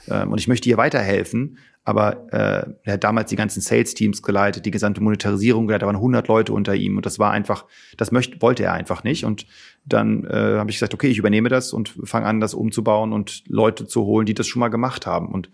[0.08, 1.58] ähm, und ich möchte hier weiterhelfen.
[1.84, 5.96] Aber äh, er hat damals die ganzen Sales-Teams geleitet, die gesamte Monetarisierung geleitet, da waren
[5.96, 7.64] 100 Leute unter ihm und das war einfach,
[7.96, 9.24] das möchte, wollte er einfach nicht.
[9.24, 9.46] Und
[9.87, 13.42] dann äh, habe ich gesagt, okay, ich übernehme das und fange an, das umzubauen und
[13.48, 15.28] Leute zu holen, die das schon mal gemacht haben.
[15.28, 15.50] Und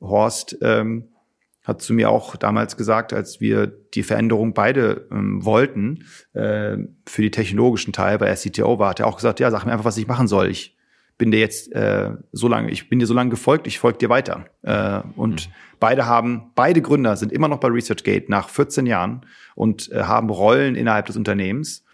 [0.00, 1.08] Horst ähm,
[1.68, 7.22] hat zu mir auch damals gesagt, als wir die Veränderung beide ähm, wollten, äh, für
[7.22, 9.84] die technologischen Teil, weil er CTO war, hat er auch gesagt, ja, sag mir einfach,
[9.84, 10.48] was ich machen soll.
[10.48, 10.76] Ich
[11.18, 14.08] bin dir jetzt äh, so lange, ich bin dir so lange gefolgt, ich folge dir
[14.08, 14.46] weiter.
[14.62, 15.52] Äh, und mhm.
[15.78, 20.30] beide haben, beide Gründer sind immer noch bei ResearchGate nach 14 Jahren und äh, haben
[20.30, 21.84] Rollen innerhalb des Unternehmens,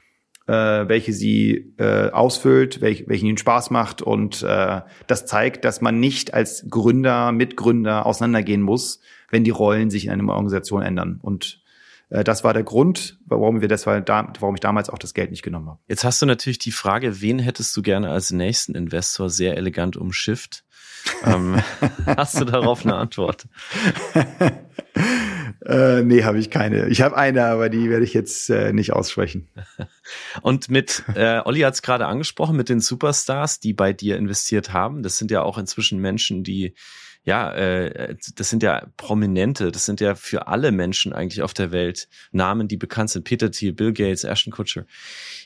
[0.47, 4.03] äh, welche sie äh, ausfüllt, welch, welchen ihnen Spaß macht.
[4.03, 9.01] Und äh, das zeigt, dass man nicht als Gründer, Mitgründer auseinandergehen muss,
[9.35, 11.19] wenn die Rollen sich in einer Organisation ändern.
[11.21, 11.61] Und
[12.09, 15.43] äh, das war der Grund, warum wir das, warum ich damals auch das Geld nicht
[15.43, 15.81] genommen habe.
[15.89, 19.97] Jetzt hast du natürlich die Frage, wen hättest du gerne als nächsten Investor sehr elegant
[19.97, 20.65] umschifft?
[21.25, 21.61] ähm,
[22.07, 23.47] hast du darauf eine Antwort?
[25.67, 26.89] äh, nee, habe ich keine.
[26.89, 29.49] Ich habe eine, aber die werde ich jetzt äh, nicht aussprechen.
[30.43, 34.73] Und mit, äh, Olli hat es gerade angesprochen, mit den Superstars, die bei dir investiert
[34.73, 35.03] haben.
[35.03, 36.75] Das sind ja auch inzwischen Menschen, die
[37.25, 41.73] ja, äh, das sind ja Prominente, das sind ja für alle Menschen eigentlich auf der
[41.73, 43.25] Welt Namen, die bekannt sind.
[43.25, 44.85] Peter Thiel, Bill Gates, Ashton Kutcher.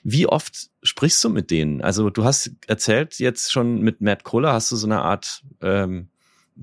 [0.03, 1.81] Wie oft sprichst du mit denen?
[1.81, 6.09] Also du hast erzählt jetzt schon mit Matt Kohler, hast du so eine Art ähm,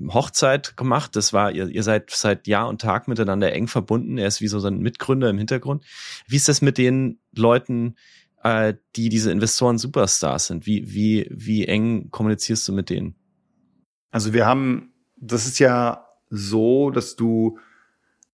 [0.08, 1.16] Hochzeit gemacht.
[1.16, 4.18] Das war, ihr, ihr seid seit Jahr und Tag miteinander eng verbunden.
[4.18, 5.84] Er ist wie so ein Mitgründer im Hintergrund.
[6.28, 7.96] Wie ist das mit den Leuten,
[8.42, 10.66] äh, die diese Investoren Superstars sind?
[10.66, 13.14] Wie, wie, wie eng kommunizierst du mit denen?
[14.10, 17.58] Also wir haben das ist ja so, dass du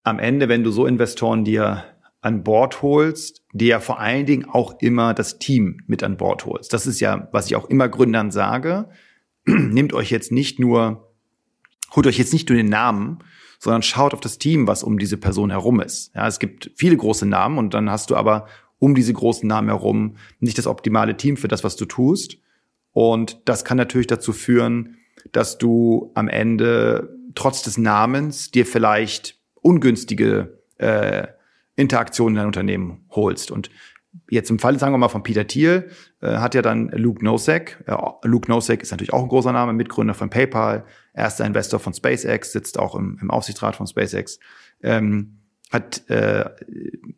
[0.02, 1.84] am Ende, wenn du so Investoren dir
[2.20, 6.46] an Bord holst, dir ja vor allen Dingen auch immer das Team mit an Bord
[6.46, 6.72] holst.
[6.72, 8.88] Das ist ja, was ich auch immer Gründern sage.
[9.44, 11.12] Nehmt euch jetzt nicht nur,
[11.94, 13.18] holt euch jetzt nicht nur den Namen,
[13.58, 16.12] sondern schaut auf das Team, was um diese Person herum ist.
[16.14, 18.46] Ja, es gibt viele große Namen und dann hast du aber
[18.78, 22.38] um diese großen Namen herum nicht das optimale Team für das, was du tust.
[22.92, 24.96] Und das kann natürlich dazu führen,
[25.32, 31.26] dass du am Ende trotz des Namens dir vielleicht ungünstige äh,
[31.76, 33.50] Interaktionen in dein Unternehmen holst.
[33.50, 33.70] Und
[34.28, 35.88] jetzt im Fall, sagen wir mal, von Peter Thiel,
[36.20, 37.82] äh, hat ja dann Luke Nosek.
[37.86, 41.94] Äh, Luke Nosek ist natürlich auch ein großer Name, Mitgründer von PayPal, erster Investor von
[41.94, 44.38] SpaceX, sitzt auch im, im Aufsichtsrat von SpaceX.
[44.82, 45.41] Ähm,
[45.72, 46.44] hat äh,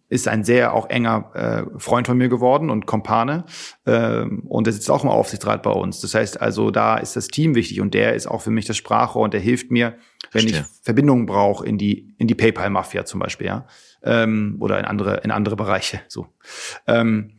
[0.09, 1.31] ist ein sehr auch enger
[1.75, 3.45] äh, Freund von mir geworden und Kompane
[3.85, 6.01] ähm, und er sitzt auch im Aufsichtsrat bei uns.
[6.01, 8.77] Das heißt also, da ist das Team wichtig und der ist auch für mich das
[8.77, 9.97] Sprachrohr und der hilft mir,
[10.31, 10.61] wenn Verstehe.
[10.61, 13.67] ich Verbindungen brauche in die in die PayPal Mafia zum Beispiel, ja,
[14.03, 16.01] ähm, oder in andere in andere Bereiche.
[16.09, 16.29] So.
[16.87, 17.33] Ähm,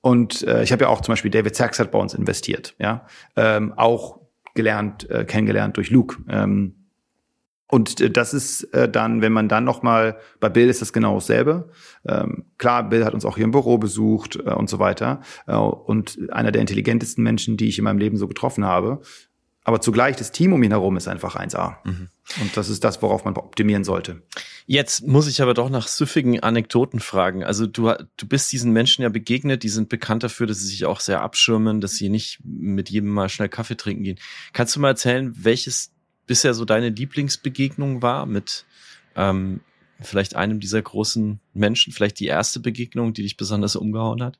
[0.00, 3.06] und äh, ich habe ja auch zum Beispiel David Sachs hat bei uns investiert, ja,
[3.36, 4.18] ähm, auch
[4.54, 6.16] gelernt äh, kennengelernt durch Luke.
[6.28, 6.79] Ähm,
[7.70, 10.92] und äh, das ist äh, dann, wenn man dann noch mal bei Bill ist das
[10.92, 11.70] genau dasselbe.
[12.06, 16.18] Ähm, klar, Bill hat uns auch hier im Büro besucht äh, und so weiter und
[16.30, 19.00] einer der intelligentesten Menschen, die ich in meinem Leben so getroffen habe.
[19.62, 21.76] Aber zugleich das Team um ihn herum ist einfach 1A.
[21.84, 22.08] Mhm.
[22.40, 24.22] Und das ist das, worauf man optimieren sollte.
[24.66, 27.44] Jetzt muss ich aber doch nach süffigen Anekdoten fragen.
[27.44, 30.86] Also du, du bist diesen Menschen ja begegnet, die sind bekannt dafür, dass sie sich
[30.86, 34.18] auch sehr abschirmen, dass sie nicht mit jedem mal schnell Kaffee trinken gehen.
[34.52, 35.92] Kannst du mal erzählen, welches
[36.30, 38.64] bisher so deine Lieblingsbegegnung war mit
[39.16, 39.62] ähm,
[40.00, 44.38] vielleicht einem dieser großen Menschen, vielleicht die erste Begegnung, die dich besonders umgehauen hat?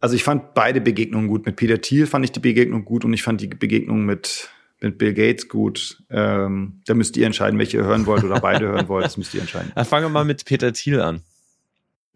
[0.00, 1.46] Also ich fand beide Begegnungen gut.
[1.46, 4.50] Mit Peter Thiel fand ich die Begegnung gut und ich fand die Begegnung mit,
[4.82, 6.02] mit Bill Gates gut.
[6.10, 9.06] Ähm, da müsst ihr entscheiden, welche ihr hören wollt oder beide hören wollt.
[9.06, 9.72] Das müsst ihr entscheiden.
[9.74, 11.22] Dann fangen wir mal mit Peter Thiel an.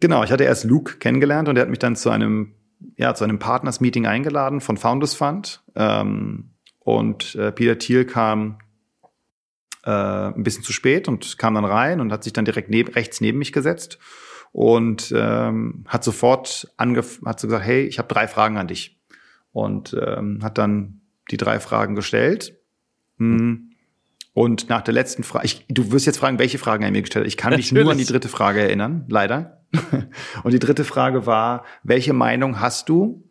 [0.01, 2.53] Genau, ich hatte erst Luke kennengelernt und er hat mich dann zu einem,
[2.95, 5.63] ja, zu einem Partners-Meeting eingeladen von Founders Fund.
[5.75, 6.51] Ähm,
[6.97, 8.57] und äh, Peter Thiel kam
[9.85, 12.95] äh, ein bisschen zu spät und kam dann rein und hat sich dann direkt neb
[12.95, 13.99] rechts neben mich gesetzt
[14.51, 18.99] und ähm, hat sofort angef hat so gesagt, hey, ich habe drei Fragen an dich
[19.51, 22.57] und ähm, hat dann die drei Fragen gestellt.
[23.17, 23.71] Hm.
[24.33, 27.27] Und nach der letzten Frage, du wirst jetzt fragen, welche Fragen er mir gestellt hat.
[27.27, 29.65] Ich kann mich nur an die dritte Frage erinnern, leider.
[30.43, 33.29] und die dritte Frage war, welche Meinung hast du,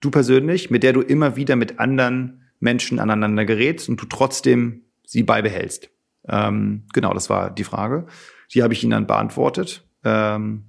[0.00, 4.82] du persönlich, mit der du immer wieder mit anderen Menschen aneinander gerätst und du trotzdem
[5.04, 5.90] sie beibehältst?
[6.28, 8.06] Ähm, genau, das war die Frage.
[8.52, 9.86] Die habe ich ihnen dann beantwortet.
[10.04, 10.64] Ähm,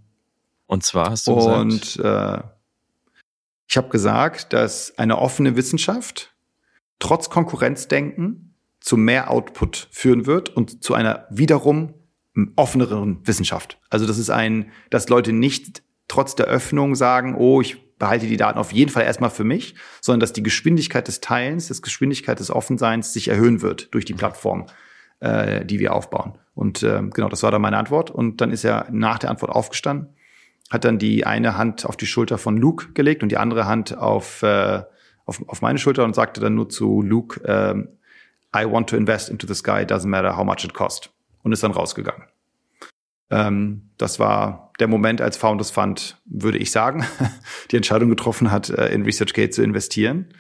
[0.65, 2.45] und zwar hast du und, gesagt?
[2.45, 2.47] Äh,
[3.67, 6.35] ich habe gesagt, dass eine offene Wissenschaft
[6.97, 11.93] trotz Konkurrenzdenken zu mehr Output führen wird und zu einer wiederum
[12.55, 13.79] offeneren Wissenschaft.
[13.89, 18.37] Also das ist ein, dass Leute nicht trotz der Öffnung sagen, oh, ich behalte die
[18.37, 22.39] Daten auf jeden Fall erstmal für mich, sondern dass die Geschwindigkeit des Teilens, das Geschwindigkeit
[22.39, 24.65] des Offenseins sich erhöhen wird durch die Plattform,
[25.19, 26.39] äh, die wir aufbauen.
[26.55, 28.09] Und äh, genau, das war dann meine Antwort.
[28.09, 30.15] Und dann ist er nach der Antwort aufgestanden,
[30.69, 33.97] hat dann die eine Hand auf die Schulter von Luke gelegt und die andere Hand
[33.97, 34.81] auf, äh,
[35.25, 37.75] auf, auf meine Schulter und sagte dann nur zu Luke, äh,
[38.55, 41.11] I want to invest into the sky, doesn't matter how much it cost.
[41.43, 42.23] Und ist dann rausgegangen.
[43.29, 47.05] Ähm, das war der Moment, als Founders Fund, würde ich sagen,
[47.71, 50.33] die Entscheidung getroffen hat, äh, in ResearchGate zu investieren.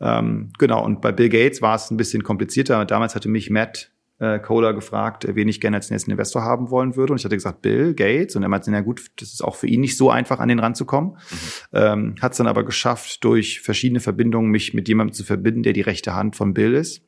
[0.00, 2.84] Ähm, genau, und bei Bill Gates war es ein bisschen komplizierter.
[2.84, 6.96] Damals hatte mich Matt äh, Kohler gefragt, wen ich gerne als nächsten Investor haben wollen
[6.96, 7.12] würde.
[7.12, 8.36] Und ich hatte gesagt, Bill Gates.
[8.36, 10.60] Und er meinte, na gut, das ist auch für ihn nicht so einfach, an den
[10.60, 11.12] ranzukommen.
[11.12, 11.46] Mhm.
[11.72, 15.72] Ähm, Hat es dann aber geschafft, durch verschiedene Verbindungen mich mit jemandem zu verbinden, der
[15.72, 17.02] die rechte Hand von Bill ist,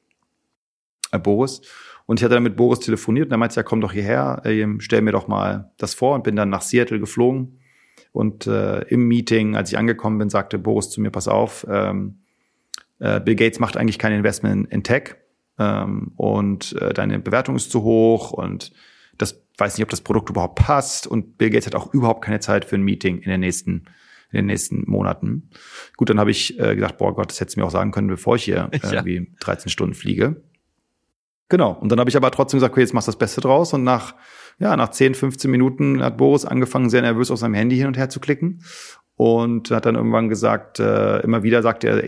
[1.12, 1.62] äh, Boris.
[2.07, 4.67] Und ich hatte dann mit Boris telefoniert und er meinte, ja, komm doch hierher, äh,
[4.79, 7.61] stell mir doch mal das vor und bin dann nach Seattle geflogen.
[8.13, 12.21] Und äh, im Meeting, als ich angekommen bin, sagte Boris zu mir, pass auf, ähm,
[12.99, 15.17] äh, Bill Gates macht eigentlich kein Investment in Tech
[15.59, 18.73] ähm, und äh, deine Bewertung ist zu hoch und
[19.19, 22.41] das weiß nicht, ob das Produkt überhaupt passt und Bill Gates hat auch überhaupt keine
[22.41, 23.87] Zeit für ein Meeting in den nächsten
[24.31, 25.51] in den nächsten Monaten.
[25.97, 28.09] Gut, dann habe ich äh, gedacht, boah Gott, das hättest du mir auch sagen können,
[28.09, 28.93] bevor ich hier äh, ja.
[28.93, 30.43] irgendwie 13 Stunden fliege.
[31.49, 31.73] Genau.
[31.73, 33.73] Und dann habe ich aber trotzdem gesagt, okay, jetzt machst du das Beste draus.
[33.73, 34.15] Und nach,
[34.59, 37.97] ja, nach 10, 15 Minuten hat Boris angefangen, sehr nervös auf seinem Handy hin und
[37.97, 38.63] her zu klicken.
[39.17, 42.03] Und hat dann irgendwann gesagt, äh, immer wieder sagt er,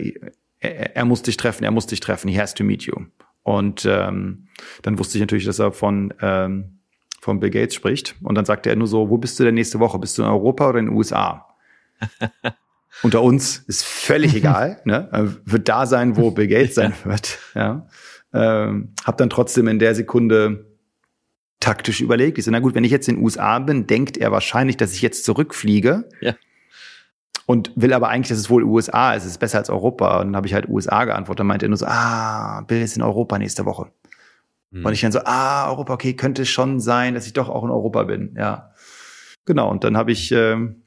[0.59, 2.95] er, er muss dich treffen, er muss dich treffen, he has to meet you.
[3.43, 4.47] Und ähm,
[4.81, 6.79] dann wusste ich natürlich, dass er von, ähm,
[7.21, 8.15] von Bill Gates spricht.
[8.21, 9.99] Und dann sagte er nur so, wo bist du denn nächste Woche?
[9.99, 11.47] Bist du in Europa oder in den USA?
[13.03, 15.37] Unter uns ist völlig egal, ne?
[15.45, 17.39] Wird da sein, wo Bill Gates sein wird.
[17.53, 17.87] Ja.
[18.33, 20.67] Ähm, hab dann trotzdem in der Sekunde
[21.59, 22.37] taktisch überlegt.
[22.37, 24.93] Ich so, na gut, wenn ich jetzt in den USA bin, denkt er wahrscheinlich, dass
[24.93, 26.07] ich jetzt zurückfliege.
[26.21, 26.35] Ja.
[27.45, 29.23] Und will aber eigentlich, dass es wohl USA ist.
[29.23, 30.19] Es ist besser als Europa.
[30.19, 31.39] Und dann habe ich halt USA geantwortet.
[31.39, 33.89] Dann meinte er nur so, ah, Bill ist in Europa nächste Woche.
[34.71, 34.85] Hm.
[34.85, 37.69] Und ich dann so, ah, Europa, okay, könnte schon sein, dass ich doch auch in
[37.69, 38.35] Europa bin.
[38.37, 38.73] Ja.
[39.45, 39.71] Genau.
[39.71, 40.83] Und dann habe ich, ähm,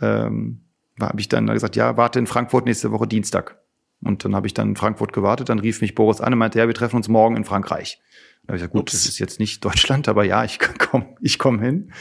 [0.00, 0.64] ähm,
[0.98, 3.61] habe ich dann gesagt, ja, warte in Frankfurt nächste Woche Dienstag.
[4.04, 6.58] Und dann habe ich dann in Frankfurt gewartet, dann rief mich Boris an und meinte,
[6.58, 8.00] ja, wir treffen uns morgen in Frankreich.
[8.42, 8.92] Da habe ich gesagt, gut, Ups.
[8.92, 11.92] das ist jetzt nicht Deutschland, aber ja, ich komme ich komm hin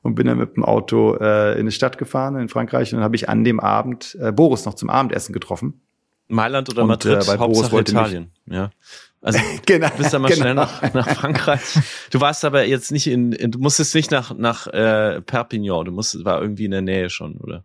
[0.00, 3.04] und bin dann mit dem Auto äh, in eine Stadt gefahren in Frankreich und dann
[3.04, 5.82] habe ich an dem Abend äh, Boris noch zum Abendessen getroffen.
[6.28, 8.70] Mailand oder und, Madrid, äh, weil Boris wollte Italien, mich, ja.
[9.20, 10.40] Also genau, du bist dann mal genau.
[10.40, 11.60] schnell nach, nach Frankreich.
[12.10, 15.92] Du warst aber jetzt nicht in, in du musstest nicht nach nach äh, Perpignan, du
[15.92, 17.64] musstest war irgendwie in der Nähe schon, oder?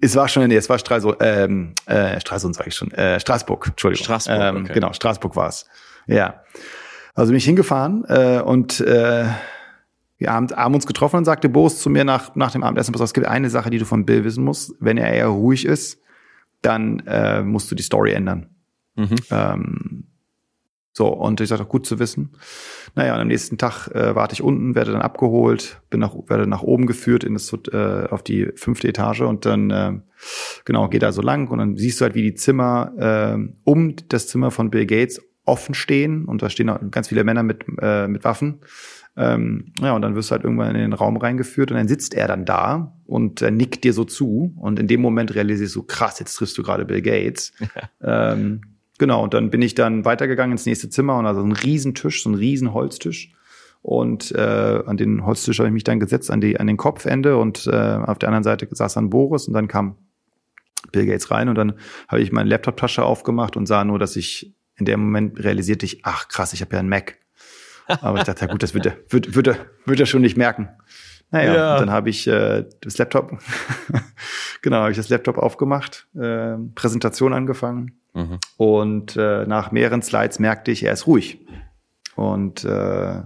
[0.00, 3.68] Es war schon, nee, es war Stralsund, ähm, äh, Stralsund sage ich schon, äh, Straßburg,
[3.68, 4.04] Entschuldigung.
[4.04, 4.72] Straßburg, ähm, okay.
[4.74, 5.66] Genau, Straßburg war es.
[6.06, 6.42] Ja.
[7.14, 9.24] Also bin ich hingefahren äh, und äh,
[10.18, 13.00] wir haben, haben uns getroffen und sagte Boris zu mir nach, nach dem Abendessen, pass
[13.00, 14.74] auf, es gibt eine Sache, die du von Bill wissen musst.
[14.78, 16.00] Wenn er eher ruhig ist,
[16.62, 18.50] dann äh, musst du die Story ändern.
[18.94, 19.16] Mhm.
[19.30, 20.06] Ähm,
[20.98, 22.30] so, und ich sagte, gut zu wissen.
[22.96, 26.48] Naja, und am nächsten Tag äh, warte ich unten, werde dann abgeholt, bin nach, werde
[26.48, 29.92] nach oben geführt in das, äh, auf die fünfte Etage und dann, äh,
[30.64, 33.94] genau, geht da so lang und dann siehst du halt, wie die Zimmer äh, um
[34.08, 37.64] das Zimmer von Bill Gates offen stehen und da stehen auch ganz viele Männer mit,
[37.80, 38.60] äh, mit Waffen.
[39.16, 42.12] Ähm, ja, und dann wirst du halt irgendwann in den Raum reingeführt und dann sitzt
[42.12, 45.84] er dann da und äh, nickt dir so zu und in dem Moment realisierst du,
[45.84, 47.52] krass, jetzt triffst du gerade Bill Gates.
[48.02, 48.60] ähm,
[48.98, 52.30] Genau, und dann bin ich dann weitergegangen ins nächste Zimmer und also ein Riesentisch, so
[52.30, 53.32] ein riesen Holztisch.
[53.80, 57.36] Und äh, an den Holztisch habe ich mich dann gesetzt, an, die, an den Kopfende
[57.36, 59.96] und äh, auf der anderen Seite saß dann Boris und dann kam
[60.90, 61.74] Bill Gates rein und dann
[62.08, 66.04] habe ich meine Laptop-Tasche aufgemacht und sah nur, dass ich in dem Moment realisierte ich,
[66.04, 67.18] ach krass, ich habe ja einen Mac.
[67.86, 70.36] Aber ich dachte, ja gut, das wird er, wird, wird er, wird er schon nicht
[70.36, 70.68] merken.
[71.30, 71.78] Naja, ja.
[71.78, 73.38] dann habe ich äh, das Laptop,
[74.62, 78.38] genau, habe ich das Laptop aufgemacht, äh, Präsentation angefangen Mhm.
[78.56, 81.46] Und äh, nach mehreren Slides merkte ich, er ist ruhig.
[82.16, 83.22] Und äh,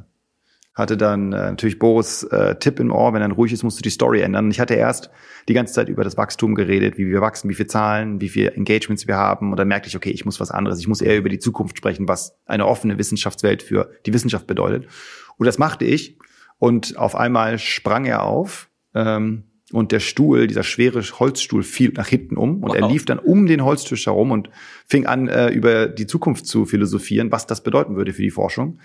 [0.75, 3.83] hatte dann äh, natürlich Boris äh, Tipp im Ohr, wenn er ruhig ist, musst du
[3.83, 4.51] die Story ändern.
[4.51, 5.11] Ich hatte erst
[5.49, 8.53] die ganze Zeit über das Wachstum geredet, wie wir wachsen, wie viele Zahlen, wie viele
[8.53, 9.51] Engagements wir haben.
[9.51, 10.79] Und dann merkte ich, okay, ich muss was anderes.
[10.79, 14.87] Ich muss eher über die Zukunft sprechen, was eine offene Wissenschaftswelt für die Wissenschaft bedeutet.
[15.39, 16.19] Und das machte ich.
[16.59, 18.69] Und auf einmal sprang er auf.
[18.95, 22.77] Ähm, und der Stuhl, dieser schwere Holzstuhl, fiel nach hinten um und wow.
[22.77, 24.51] er lief dann um den Holztisch herum und
[24.87, 28.79] fing an, äh, über die Zukunft zu philosophieren, was das bedeuten würde für die Forschung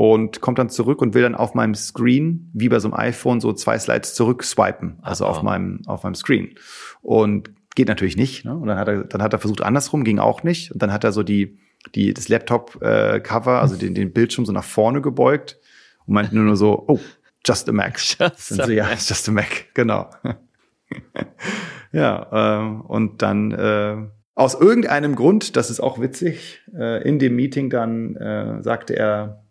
[0.00, 3.38] und kommt dann zurück und will dann auf meinem Screen, wie bei so einem iPhone,
[3.38, 5.30] so zwei Slides zurück swipen, also Aha.
[5.30, 6.54] auf meinem, auf meinem Screen.
[7.02, 8.46] Und geht natürlich nicht.
[8.46, 8.56] Ne?
[8.56, 10.72] Und dann hat er, dann hat er versucht andersrum, ging auch nicht.
[10.72, 11.58] Und dann hat er so die,
[11.94, 15.58] die, das Laptop-Cover, äh, also den, den Bildschirm so nach vorne gebeugt
[16.06, 16.98] und meinte nur, nur so, oh,
[17.46, 17.98] just a Mac.
[17.98, 20.10] Just a so, ja, just a Mac, genau.
[21.92, 23.96] ja, äh, und dann äh,
[24.34, 29.44] aus irgendeinem Grund, das ist auch witzig, äh, in dem Meeting dann äh, sagte er,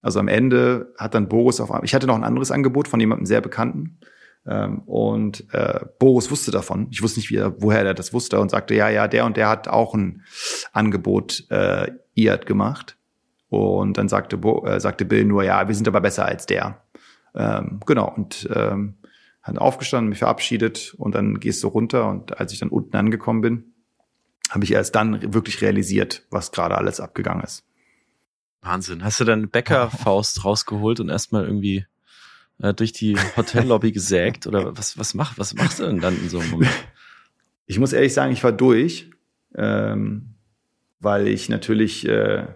[0.00, 2.98] also am Ende hat dann Boris auf einmal, ich hatte noch ein anderes Angebot von
[2.98, 3.98] jemandem sehr Bekannten.
[4.44, 6.88] Ähm, und äh, Boris wusste davon.
[6.90, 9.36] Ich wusste nicht, wie er, woher er das wusste und sagte, ja, ja, der und
[9.36, 10.22] der hat auch ein
[10.72, 12.96] Angebot äh, IAD gemacht.
[13.48, 16.81] Und dann sagte, Bo, äh, sagte Bill nur, ja, wir sind aber besser als der.
[17.34, 18.96] Ähm, genau, und ähm,
[19.42, 22.08] hat aufgestanden, mich verabschiedet und dann gehst du runter.
[22.08, 23.72] Und als ich dann unten angekommen bin,
[24.50, 27.64] habe ich erst dann wirklich realisiert, was gerade alles abgegangen ist.
[28.60, 29.02] Wahnsinn.
[29.02, 31.86] Hast du deine Bäckerfaust rausgeholt und erstmal irgendwie
[32.58, 34.46] äh, durch die Hotellobby gesägt?
[34.46, 36.70] Oder was, was, mach, was machst du denn dann in so einem Moment?
[37.66, 39.10] Ich muss ehrlich sagen, ich war durch,
[39.54, 40.34] ähm,
[41.00, 42.46] weil ich natürlich äh,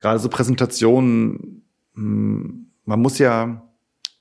[0.00, 1.64] gerade so Präsentationen,
[1.94, 3.62] mh, hm, man muss ja,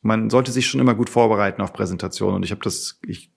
[0.02, 2.36] man sollte sich schon immer gut vorbereiten auf Präsentationen.
[2.36, 3.32] Und ich habe das, ich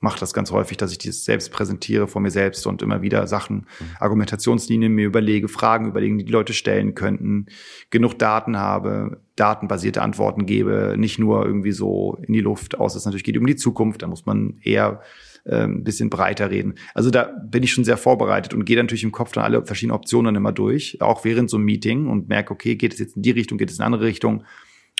[0.00, 3.26] mache das ganz häufig, dass ich das selbst präsentiere vor mir selbst und immer wieder
[3.26, 3.66] Sachen.
[3.98, 7.46] Argumentationslinien mir überlege, Fragen überlegen, die die Leute stellen könnten,
[7.90, 12.94] genug Daten habe, datenbasierte Antworten gebe, nicht nur irgendwie so in die Luft aus.
[12.94, 15.00] Es natürlich geht um die Zukunft, da muss man eher
[15.46, 16.74] ein bisschen breiter reden.
[16.94, 19.96] Also da bin ich schon sehr vorbereitet und gehe natürlich im Kopf dann alle verschiedenen
[19.96, 23.22] Optionen immer durch, auch während so einem Meeting und merke, okay, geht es jetzt in
[23.22, 24.44] die Richtung, geht es in eine andere Richtung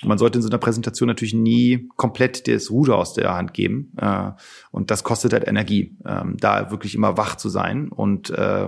[0.03, 3.93] man sollte in so einer Präsentation natürlich nie komplett das Ruder aus der Hand geben.
[3.97, 4.31] Äh,
[4.71, 8.67] und das kostet halt Energie, ähm, da wirklich immer wach zu sein und äh,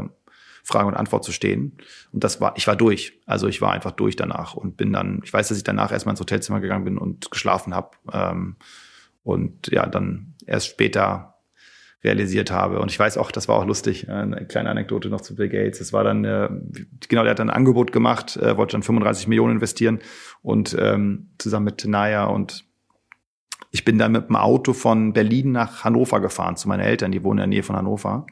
[0.64, 1.78] Frage und Antwort zu stehen.
[2.12, 3.22] Und das war, ich war durch.
[3.26, 6.14] Also ich war einfach durch danach und bin dann, ich weiß, dass ich danach erstmal
[6.14, 7.92] ins Hotelzimmer gegangen bin und geschlafen habe.
[8.12, 8.56] Ähm,
[9.24, 11.37] und ja, dann erst später
[12.04, 12.80] realisiert habe.
[12.80, 15.50] Und ich weiß auch, das war auch lustig, äh, eine kleine Anekdote noch zu Bill
[15.50, 15.82] Gates.
[15.82, 16.50] Es war dann, äh,
[17.08, 20.00] genau, der hat dann ein Angebot gemacht, äh, wollte dann 35 Millionen investieren
[20.42, 22.66] und ähm, zusammen mit Tenaya und
[23.72, 27.24] ich bin dann mit dem Auto von Berlin nach Hannover gefahren zu meinen Eltern, die
[27.24, 28.26] wohnen in der Nähe von Hannover,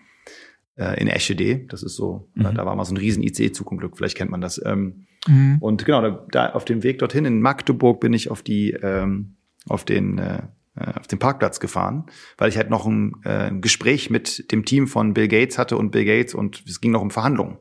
[0.76, 1.66] äh, in Eschede.
[1.68, 2.56] Das ist so, mhm.
[2.56, 4.62] da war mal so ein riesen IC-Zug im Glück, vielleicht kennt man das.
[4.66, 5.58] Ähm, mhm.
[5.60, 9.36] Und genau, da, auf dem Weg dorthin in Magdeburg bin ich auf die, ähm,
[9.68, 10.44] auf den äh,
[10.76, 12.06] auf den Parkplatz gefahren,
[12.38, 15.92] weil ich halt noch ein äh, Gespräch mit dem Team von Bill Gates hatte und
[15.92, 17.58] Bill Gates und es ging noch um Verhandlungen.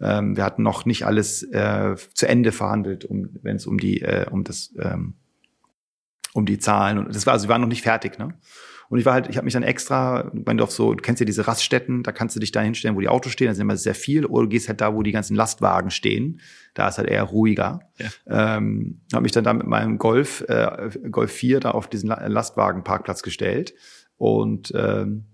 [0.00, 4.02] Ähm, wir hatten noch nicht alles äh, zu Ende verhandelt, um, wenn es um die
[4.02, 5.14] äh, um das ähm,
[6.34, 8.34] um die Zahlen und das war also wir waren noch nicht fertig, ne?
[8.88, 11.20] Und ich war halt, ich habe mich dann extra, wenn du auf so, du kennst
[11.20, 13.62] ja diese Raststätten, da kannst du dich da hinstellen, wo die Autos stehen, da sind
[13.62, 16.40] immer sehr viel, oder du gehst halt da, wo die ganzen Lastwagen stehen,
[16.74, 17.80] da ist halt eher ruhiger.
[17.98, 18.56] Ja.
[18.56, 23.22] Ähm, habe mich dann da mit meinem Golf, äh, Golf 4 da auf diesen Lastwagenparkplatz
[23.22, 23.74] gestellt.
[24.16, 25.26] Und ähm,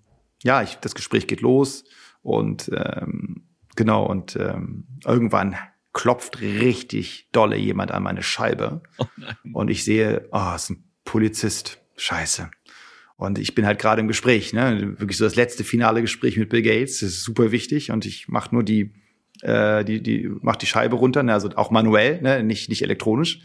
[0.43, 1.85] ja, ich, das Gespräch geht los.
[2.23, 3.45] Und ähm,
[3.77, 5.57] genau und ähm, irgendwann
[5.93, 8.83] klopft richtig dolle jemand an meine Scheibe.
[8.99, 9.07] Oh
[9.53, 12.51] und ich sehe, oh, es ist ein Polizist, scheiße.
[13.17, 14.95] Und ich bin halt gerade im Gespräch, ne?
[14.99, 17.01] Wirklich so das letzte finale Gespräch mit Bill Gates.
[17.01, 17.91] Das ist super wichtig.
[17.91, 18.93] Und ich mache nur die,
[19.43, 21.33] äh, die, die, mach die Scheibe runter, ne?
[21.33, 22.43] also auch manuell, ne?
[22.43, 23.41] nicht, nicht elektronisch.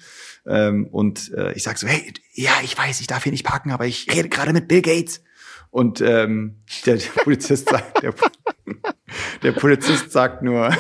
[0.48, 3.72] Ähm, und äh, ich sag so, hey, ja, ich weiß, ich darf hier nicht parken,
[3.72, 5.24] aber ich rede gerade mit Bill Gates.
[5.70, 8.14] Und ähm, der, der Polizist sagt, der,
[9.44, 10.76] der Polizist sagt nur,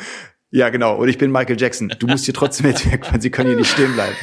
[0.50, 1.94] ja, genau, und ich bin Michael Jackson.
[1.98, 4.16] Du musst hier trotzdem jetzt weil sie können hier nicht stehen bleiben.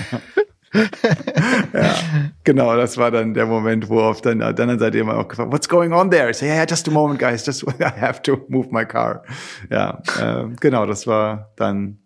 [1.73, 1.95] ja,
[2.43, 5.51] genau, das war dann der Moment, wo auf dann, der anderen Seite immer auch gefragt,
[5.51, 6.29] what's going on there?
[6.29, 9.23] Ich so, yeah, yeah, just a moment, guys, just I have to move my car.
[9.69, 11.99] Ja, äh, genau, das war dann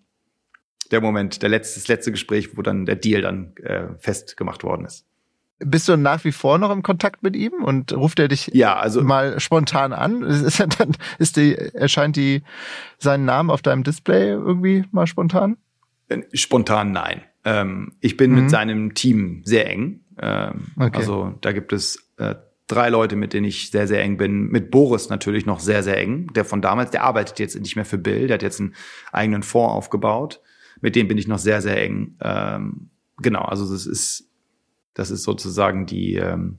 [0.91, 4.86] der Moment, der letzte, das letzte Gespräch, wo dann der Deal dann äh, festgemacht worden
[4.86, 5.05] ist.
[5.59, 8.76] Bist du nach wie vor noch im Kontakt mit ihm und ruft er dich ja,
[8.76, 10.22] also, mal spontan an?
[10.24, 12.43] Ist er dann, ist die, erscheint die
[12.97, 15.57] seinen Namen auf deinem Display irgendwie mal spontan?
[16.09, 17.22] Äh, spontan nein.
[17.45, 18.41] Ähm, ich bin mhm.
[18.41, 20.01] mit seinem Team sehr eng.
[20.19, 20.97] Ähm, okay.
[20.97, 22.35] Also da gibt es äh,
[22.67, 24.47] drei Leute, mit denen ich sehr, sehr eng bin.
[24.47, 26.33] Mit Boris natürlich noch sehr, sehr eng.
[26.33, 28.73] Der von damals, der arbeitet jetzt nicht mehr für Bill, der hat jetzt einen
[29.11, 30.41] eigenen Fonds aufgebaut.
[30.81, 32.17] Mit dem bin ich noch sehr, sehr eng.
[32.21, 32.89] Ähm,
[33.21, 34.29] genau, also das ist,
[34.93, 36.57] das ist sozusagen die, ähm,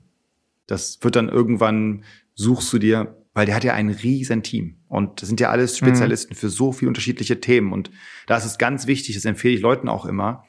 [0.65, 5.21] das wird dann irgendwann suchst du dir, weil der hat ja ein riesen Team und
[5.21, 5.85] das sind ja alles mhm.
[5.85, 6.37] Spezialisten mhm.
[6.37, 7.91] für so viele unterschiedliche Themen und
[8.25, 10.43] da ist es ganz wichtig, das empfehle ich Leuten auch immer.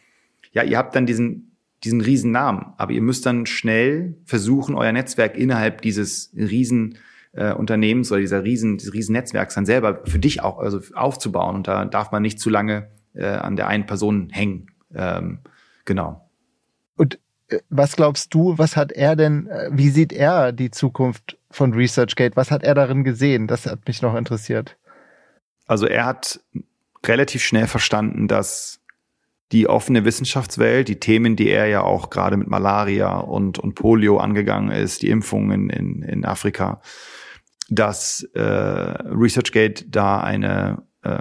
[0.52, 1.48] Ja, ihr habt dann diesen
[1.84, 2.72] diesen riesen Namen.
[2.76, 6.98] Aber ihr müsst dann schnell versuchen, euer Netzwerk innerhalb dieses riesen
[7.32, 11.56] äh, Unternehmens oder dieser riesen, dieses riesen Netzwerks dann selber für dich auch also aufzubauen.
[11.56, 14.70] Und da darf man nicht zu lange äh, an der einen Person hängen.
[14.94, 15.40] Ähm,
[15.84, 16.28] genau.
[16.96, 17.18] Und
[17.48, 21.72] äh, was glaubst du, was hat er denn, äh, wie sieht er die Zukunft von
[21.72, 22.36] ResearchGate?
[22.36, 23.46] Was hat er darin gesehen?
[23.46, 24.76] Das hat mich noch interessiert.
[25.66, 26.40] Also er hat
[27.04, 28.77] relativ schnell verstanden, dass
[29.52, 34.18] die offene Wissenschaftswelt, die Themen, die er ja auch gerade mit Malaria und, und Polio
[34.18, 36.82] angegangen ist, die Impfungen in, in Afrika,
[37.70, 41.18] dass äh, ResearchGate da eine, äh,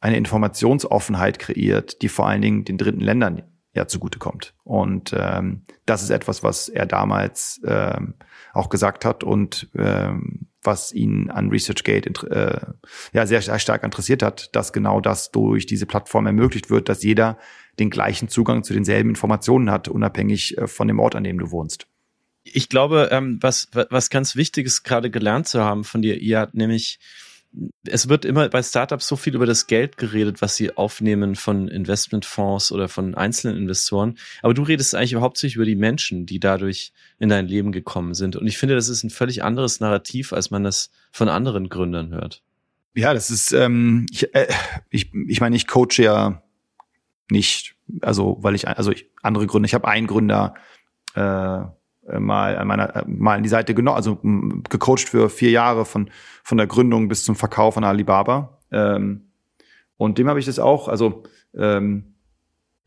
[0.00, 3.42] eine Informationsoffenheit kreiert, die vor allen Dingen den dritten Ländern
[3.74, 4.54] ja zugutekommt.
[4.64, 8.14] Und ähm, das ist etwas, was er damals ähm,
[8.52, 12.60] auch gesagt hat und ähm, was ihn an ResearchGate äh,
[13.12, 17.02] ja sehr, sehr stark interessiert hat, dass genau das durch diese Plattform ermöglicht wird, dass
[17.02, 17.38] jeder
[17.78, 21.50] den gleichen Zugang zu denselben Informationen hat, unabhängig äh, von dem Ort, an dem du
[21.50, 21.86] wohnst.
[22.44, 26.98] Ich glaube, ähm, was, was ganz Wichtiges gerade gelernt zu haben von dir, ihr nämlich
[27.86, 31.68] es wird immer bei Startups so viel über das Geld geredet, was sie aufnehmen von
[31.68, 34.18] Investmentfonds oder von einzelnen Investoren.
[34.42, 38.36] Aber du redest eigentlich hauptsächlich über die Menschen, die dadurch in dein Leben gekommen sind.
[38.36, 42.10] Und ich finde, das ist ein völlig anderes Narrativ, als man das von anderen Gründern
[42.10, 42.42] hört.
[42.94, 44.48] Ja, das ist, ähm, ich, äh,
[44.90, 46.41] ich, ich meine, ich coache ja
[47.30, 50.54] nicht, also weil ich, also ich, andere Gründe, ich habe einen Gründer
[51.14, 51.60] äh,
[52.18, 54.18] mal an meiner mal an die Seite genommen, also
[54.68, 56.10] gecoacht für vier Jahre von
[56.42, 58.58] von der Gründung bis zum Verkauf von Alibaba.
[58.72, 59.32] Ähm,
[59.96, 61.22] und dem habe ich das auch, also
[61.54, 62.14] ähm,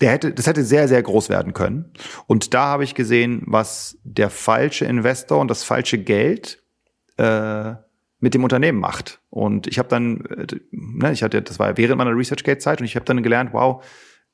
[0.02, 1.94] der hätte, das hätte sehr, sehr groß werden können.
[2.28, 6.62] Und da habe ich gesehen, was der falsche Investor und das falsche Geld
[7.18, 7.74] äh,
[8.20, 9.22] mit dem Unternehmen macht.
[9.30, 12.96] Und ich habe dann, äh, ne, ich hatte, das war während meiner ResearchGate-Zeit und ich
[12.96, 13.84] habe dann gelernt, wow,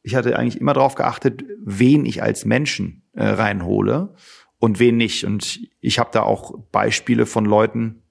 [0.03, 4.15] ich hatte eigentlich immer darauf geachtet, wen ich als Menschen äh, reinhole
[4.59, 5.25] und wen nicht.
[5.25, 8.03] Und ich habe da auch Beispiele von Leuten,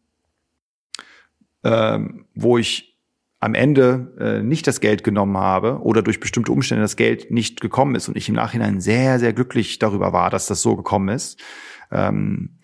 [1.64, 2.98] ähm, wo ich
[3.40, 7.60] am Ende äh, nicht das Geld genommen habe oder durch bestimmte Umstände das Geld nicht
[7.60, 11.08] gekommen ist und ich im Nachhinein sehr, sehr glücklich darüber war, dass das so gekommen
[11.08, 11.40] ist.
[11.90, 12.58] Ähm,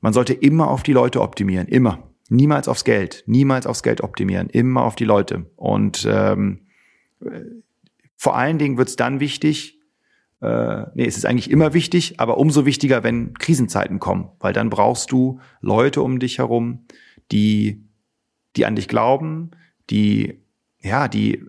[0.00, 2.08] man sollte immer auf die Leute optimieren, immer.
[2.30, 5.50] Niemals aufs Geld, niemals aufs Geld optimieren, immer auf die Leute.
[5.56, 6.66] Und ähm,
[8.22, 9.80] vor allen Dingen wird es dann wichtig,
[10.40, 14.70] äh, nee, es ist eigentlich immer wichtig, aber umso wichtiger, wenn Krisenzeiten kommen, weil dann
[14.70, 16.86] brauchst du Leute um dich herum,
[17.32, 17.82] die,
[18.54, 19.50] die an dich glauben,
[19.90, 20.40] die,
[20.78, 21.44] ja, die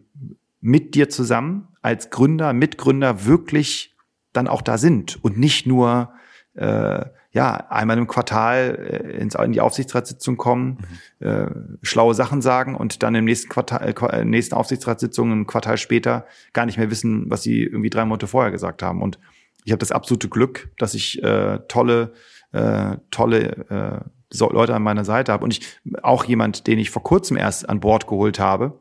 [0.61, 3.95] mit dir zusammen als Gründer, Mitgründer wirklich
[4.32, 6.11] dann auch da sind und nicht nur
[6.55, 10.78] äh, ja, einmal im Quartal äh, ins, in die Aufsichtsratssitzung kommen,
[11.20, 11.28] mhm.
[11.28, 11.48] äh,
[11.82, 16.28] schlaue Sachen sagen und dann im nächsten Quartal, äh, äh, nächsten Aufsichtsratssitzung ein Quartal später
[16.54, 19.02] gar nicht mehr wissen, was sie irgendwie drei Monate vorher gesagt haben.
[19.02, 19.20] Und
[19.66, 22.14] ich habe das absolute Glück, dass ich äh, tolle,
[22.52, 25.44] äh, tolle äh, Leute an meiner Seite habe.
[25.44, 28.80] Und ich auch jemand, den ich vor kurzem erst an Bord geholt habe,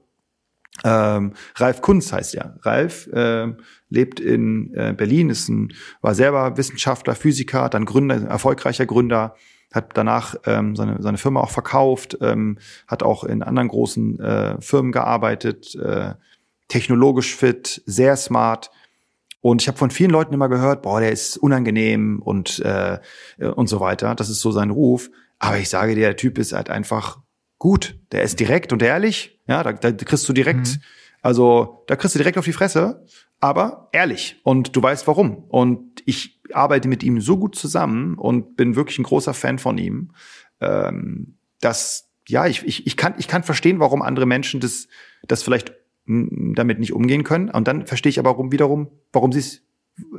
[0.84, 2.56] ähm, Ralf Kunz heißt er.
[2.62, 3.52] Ralf äh,
[3.88, 9.36] lebt in äh, Berlin, ist ein, war selber Wissenschaftler, Physiker, dann Gründer, erfolgreicher Gründer,
[9.72, 14.60] hat danach ähm, seine, seine Firma auch verkauft, ähm, hat auch in anderen großen äh,
[14.60, 16.14] Firmen gearbeitet, äh,
[16.68, 18.70] technologisch fit, sehr smart.
[19.40, 22.98] Und ich habe von vielen Leuten immer gehört, boah, der ist unangenehm und äh,
[23.38, 24.14] und so weiter.
[24.14, 25.10] Das ist so sein Ruf.
[25.38, 27.18] Aber ich sage dir, der Typ ist halt einfach
[27.62, 27.96] gut.
[28.10, 29.40] Der ist direkt und ehrlich.
[29.46, 30.82] Ja, da, da kriegst du direkt, mhm.
[31.22, 33.06] also da kriegst du direkt auf die Fresse,
[33.38, 34.40] aber ehrlich.
[34.42, 35.44] Und du weißt warum.
[35.44, 39.78] Und ich arbeite mit ihm so gut zusammen und bin wirklich ein großer Fan von
[39.78, 40.10] ihm,
[40.60, 44.88] ähm, dass ja, ich, ich, ich, kann, ich kann verstehen, warum andere Menschen das,
[45.28, 45.72] das vielleicht
[46.04, 47.48] damit nicht umgehen können.
[47.48, 49.62] Und dann verstehe ich aber warum wiederum, warum sie es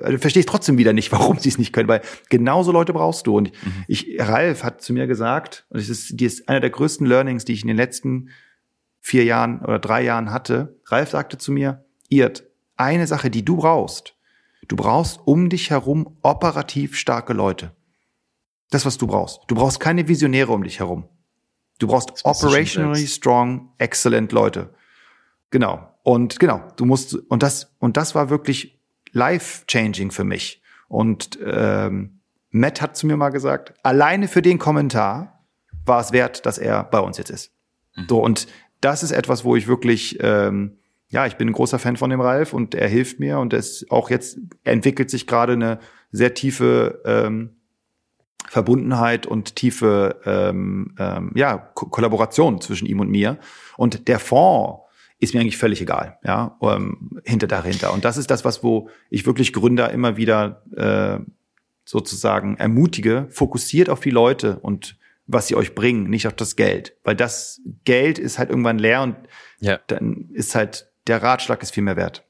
[0.01, 3.27] also verstehe ich trotzdem wieder nicht, warum sie es nicht können, weil genauso Leute brauchst
[3.27, 3.37] du.
[3.37, 3.85] Und mhm.
[3.87, 7.45] ich, Ralf hat zu mir gesagt, und das ist, die ist einer der größten Learnings,
[7.45, 8.29] die ich in den letzten
[8.99, 10.79] vier Jahren oder drei Jahren hatte.
[10.85, 12.45] Ralf sagte zu mir, Irt,
[12.77, 14.15] eine Sache, die du brauchst,
[14.67, 17.75] du brauchst um dich herum operativ starke Leute.
[18.69, 19.41] Das, was du brauchst.
[19.47, 21.05] Du brauchst keine Visionäre um dich herum.
[21.79, 24.73] Du brauchst operationally strong, excellent Leute.
[25.51, 25.89] Genau.
[26.03, 28.79] Und genau, du musst, und das, und das war wirklich
[29.13, 30.61] life-changing für mich.
[30.87, 32.19] Und ähm,
[32.51, 35.43] Matt hat zu mir mal gesagt, alleine für den Kommentar
[35.85, 37.51] war es wert, dass er bei uns jetzt ist.
[37.95, 38.05] Mhm.
[38.09, 38.47] So, und
[38.81, 40.77] das ist etwas, wo ich wirklich, ähm,
[41.09, 43.85] ja, ich bin ein großer Fan von dem Ralf und er hilft mir und es
[43.89, 45.79] auch jetzt entwickelt sich gerade eine
[46.11, 47.55] sehr tiefe ähm,
[48.47, 53.39] Verbundenheit und tiefe ähm, ähm, ja, Ko Kollaboration zwischen ihm und mir.
[53.77, 54.82] Und der Fonds
[55.23, 57.93] ist mir eigentlich völlig egal, ja, ähm, hinter dahinter.
[57.93, 61.19] Und das ist das, was wo ich wirklich Gründer immer wieder äh,
[61.85, 66.97] sozusagen ermutige, fokussiert auf die Leute und was sie euch bringen, nicht auf das Geld.
[67.03, 69.15] Weil das Geld ist halt irgendwann leer und
[69.59, 69.79] ja.
[69.87, 72.25] dann ist halt, der Ratschlag ist viel mehr wert.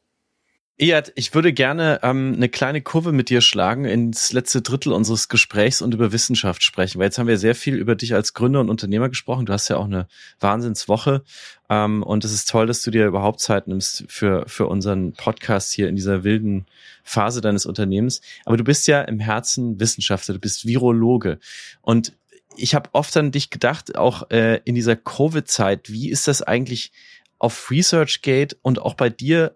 [0.79, 5.29] Iyad, ich würde gerne ähm, eine kleine Kurve mit dir schlagen ins letzte Drittel unseres
[5.29, 8.59] Gesprächs und über Wissenschaft sprechen, weil jetzt haben wir sehr viel über dich als Gründer
[8.59, 9.45] und Unternehmer gesprochen.
[9.45, 10.07] Du hast ja auch eine
[10.39, 11.23] Wahnsinnswoche
[11.69, 15.71] ähm, und es ist toll, dass du dir überhaupt Zeit nimmst für, für unseren Podcast
[15.73, 16.65] hier in dieser wilden
[17.03, 18.21] Phase deines Unternehmens.
[18.43, 21.37] Aber du bist ja im Herzen Wissenschaftler, du bist Virologe
[21.81, 22.13] und
[22.57, 26.91] ich habe oft an dich gedacht, auch äh, in dieser Covid-Zeit, wie ist das eigentlich
[27.37, 29.55] auf ResearchGate und auch bei dir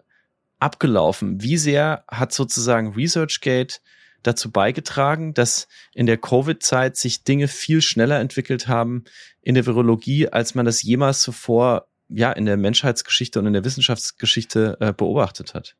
[0.58, 1.42] abgelaufen?
[1.42, 3.80] Wie sehr hat sozusagen ResearchGate
[4.22, 9.04] dazu beigetragen, dass in der Covid-Zeit sich Dinge viel schneller entwickelt haben
[9.42, 13.64] in der Virologie, als man das jemals zuvor ja in der Menschheitsgeschichte und in der
[13.64, 15.76] Wissenschaftsgeschichte äh, beobachtet hat?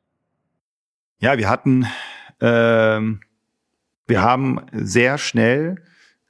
[1.19, 1.85] Ja, wir hatten,
[2.39, 3.21] ähm,
[4.07, 5.83] wir haben sehr schnell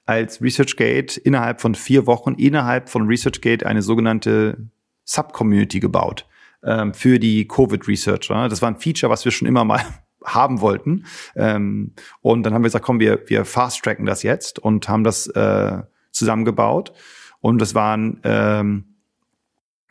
[0.05, 4.57] als ResearchGate innerhalb von vier Wochen innerhalb von ResearchGate eine sogenannte
[5.03, 6.25] Subcommunity gebaut
[6.63, 8.49] ähm, für die Covid-Researcher.
[8.49, 9.81] Das war ein Feature, was wir schon immer mal
[10.25, 11.05] haben wollten.
[11.35, 15.27] Ähm, und dann haben wir gesagt, komm, wir, wir fast-tracken das jetzt und haben das
[15.27, 15.81] äh,
[16.11, 16.93] zusammengebaut.
[17.41, 18.85] Und das waren ähm,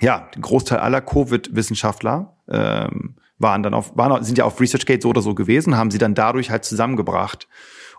[0.01, 5.11] ja, ein Großteil aller Covid-Wissenschaftler ähm, waren dann auf, waren, sind ja auf ResearchGate so
[5.11, 7.49] oder so gewesen, haben sie dann dadurch halt zusammengebracht.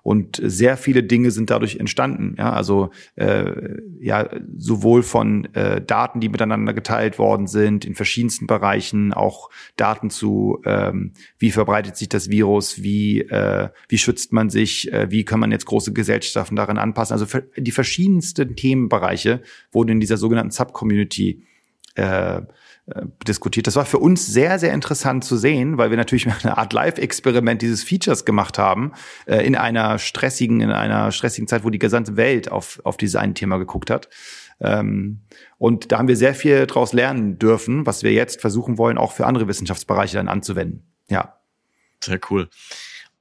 [0.02, 2.36] Und sehr viele Dinge sind dadurch entstanden.
[2.38, 8.48] Ja, also äh, ja sowohl von äh, Daten, die miteinander geteilt worden sind in verschiedensten
[8.48, 14.50] Bereichen, auch Daten zu, ähm, wie verbreitet sich das Virus, wie äh, wie schützt man
[14.50, 17.14] sich, äh, wie kann man jetzt große Gesellschaften daran anpassen.
[17.14, 19.42] Also die verschiedensten Themenbereiche
[19.72, 21.44] wurden in dieser sogenannten Subcommunity
[21.96, 22.42] äh,
[23.28, 23.68] diskutiert.
[23.68, 27.62] Das war für uns sehr, sehr interessant zu sehen, weil wir natürlich eine Art Live-Experiment
[27.62, 28.94] dieses Features gemacht haben,
[29.26, 33.16] äh, in einer stressigen, in einer stressigen Zeit, wo die gesamte Welt auf, auf dieses
[33.16, 34.10] eine Thema geguckt hat.
[34.62, 35.22] Ähm,
[35.58, 39.12] und da haben wir sehr viel daraus lernen dürfen, was wir jetzt versuchen wollen, auch
[39.12, 40.84] für andere Wissenschaftsbereiche dann anzuwenden.
[41.10, 41.36] Ja.
[42.04, 42.50] Sehr cool.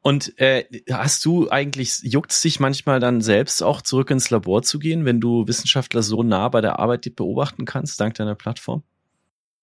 [0.01, 4.63] Und äh, hast du eigentlich, juckt es dich manchmal dann selbst auch zurück ins Labor
[4.63, 8.85] zu gehen, wenn du Wissenschaftler so nah bei der Arbeit beobachten kannst, dank deiner Plattform?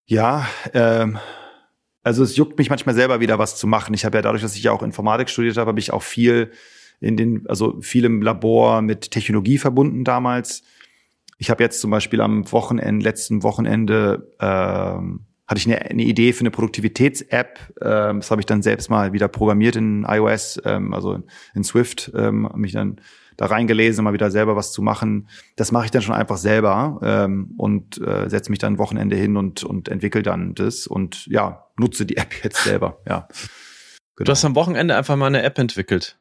[0.08, 1.18] Ja, ähm,
[2.04, 3.94] also es juckt mich manchmal selber wieder was zu machen.
[3.96, 6.52] Ich habe ja dadurch, dass ich ja auch Informatik studiert habe, habe ich auch viel
[7.00, 10.64] in den, also viel im Labor mit Technologie verbunden damals.
[11.38, 16.34] Ich habe jetzt zum Beispiel am Wochenende, letzten Wochenende, ähm, hatte ich eine, eine Idee
[16.34, 17.60] für eine Produktivitäts-App.
[17.82, 22.12] Ähm, das habe ich dann selbst mal wieder programmiert in iOS, ähm, also in Swift,
[22.16, 23.02] ähm, mich dann
[23.38, 25.28] da reingelesen, mal wieder selber was zu machen.
[25.56, 29.38] Das mache ich dann schon einfach selber ähm, und äh, setze mich dann Wochenende hin
[29.38, 33.28] und, und entwickle dann das und ja, nutze die App jetzt selber, ja.
[34.18, 34.26] Genau.
[34.26, 36.18] Du hast am Wochenende einfach mal eine App entwickelt.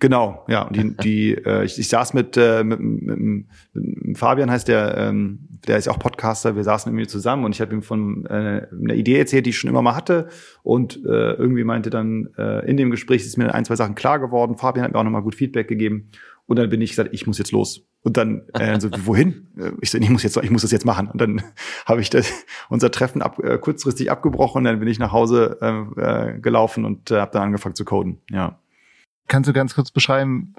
[0.00, 0.62] Genau, ja.
[0.62, 4.96] Und die, die äh, ich, ich saß mit, äh, mit, mit, mit Fabian, heißt der,
[4.98, 6.56] ähm, der ist auch Podcaster.
[6.56, 9.58] Wir saßen irgendwie zusammen und ich habe ihm von äh, einer Idee erzählt, die ich
[9.58, 10.28] schon immer mal hatte.
[10.62, 14.18] Und äh, irgendwie meinte dann äh, in dem Gespräch ist mir ein, zwei Sachen klar
[14.18, 14.58] geworden.
[14.58, 16.10] Fabian hat mir auch nochmal gut Feedback gegeben.
[16.46, 17.86] Und dann bin ich gesagt, ich muss jetzt los.
[18.02, 19.48] Und dann äh, so, wohin?
[19.80, 21.08] Ich so, ich muss jetzt, ich muss das jetzt machen.
[21.08, 21.42] Und dann
[21.86, 22.30] habe ich das,
[22.68, 24.58] unser Treffen ab, äh, kurzfristig abgebrochen.
[24.58, 27.84] Und dann bin ich nach Hause äh, äh, gelaufen und äh, habe dann angefangen zu
[27.84, 28.20] coden.
[28.30, 28.58] Ja.
[29.26, 30.54] Kannst du ganz kurz beschreiben,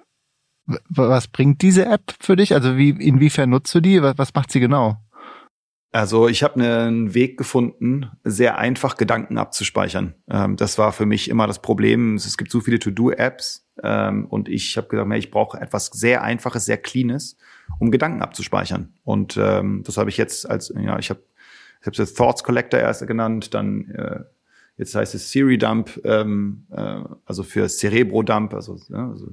[0.89, 2.53] was bringt diese App für dich?
[2.53, 4.01] Also wie inwiefern nutzt du die?
[4.01, 4.97] Was, was macht sie genau?
[5.91, 10.15] Also ich habe einen Weg gefunden, sehr einfach Gedanken abzuspeichern.
[10.29, 12.15] Ähm, das war für mich immer das Problem.
[12.15, 16.65] Es gibt so viele To-Do-Apps ähm, und ich habe gesagt, ich brauche etwas sehr Einfaches,
[16.65, 17.37] sehr Cleanes,
[17.79, 18.93] um Gedanken abzuspeichern.
[19.03, 21.21] Und ähm, das habe ich jetzt als, ja, ich habe
[21.81, 24.23] ich habe es Thoughts Collector erst genannt, dann äh,
[24.77, 28.53] Jetzt heißt es Siri Dump, ähm, äh, also für Cerebro Dump.
[28.53, 29.29] Also, ja, also,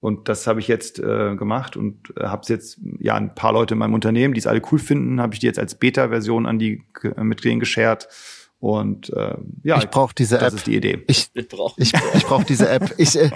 [0.00, 3.74] und das habe ich jetzt äh, gemacht und äh, habe jetzt ja ein paar Leute
[3.74, 6.58] in meinem Unternehmen, die es alle cool finden, habe ich die jetzt als Beta-Version an
[6.58, 6.82] die
[7.16, 8.08] mit denen geshared
[8.60, 10.50] und äh, ja, ich brauche diese das App.
[10.50, 11.02] Das ist die Idee.
[11.06, 12.94] Ich, ich brauche ich, ich brauch diese App.
[12.98, 13.30] Ich, äh,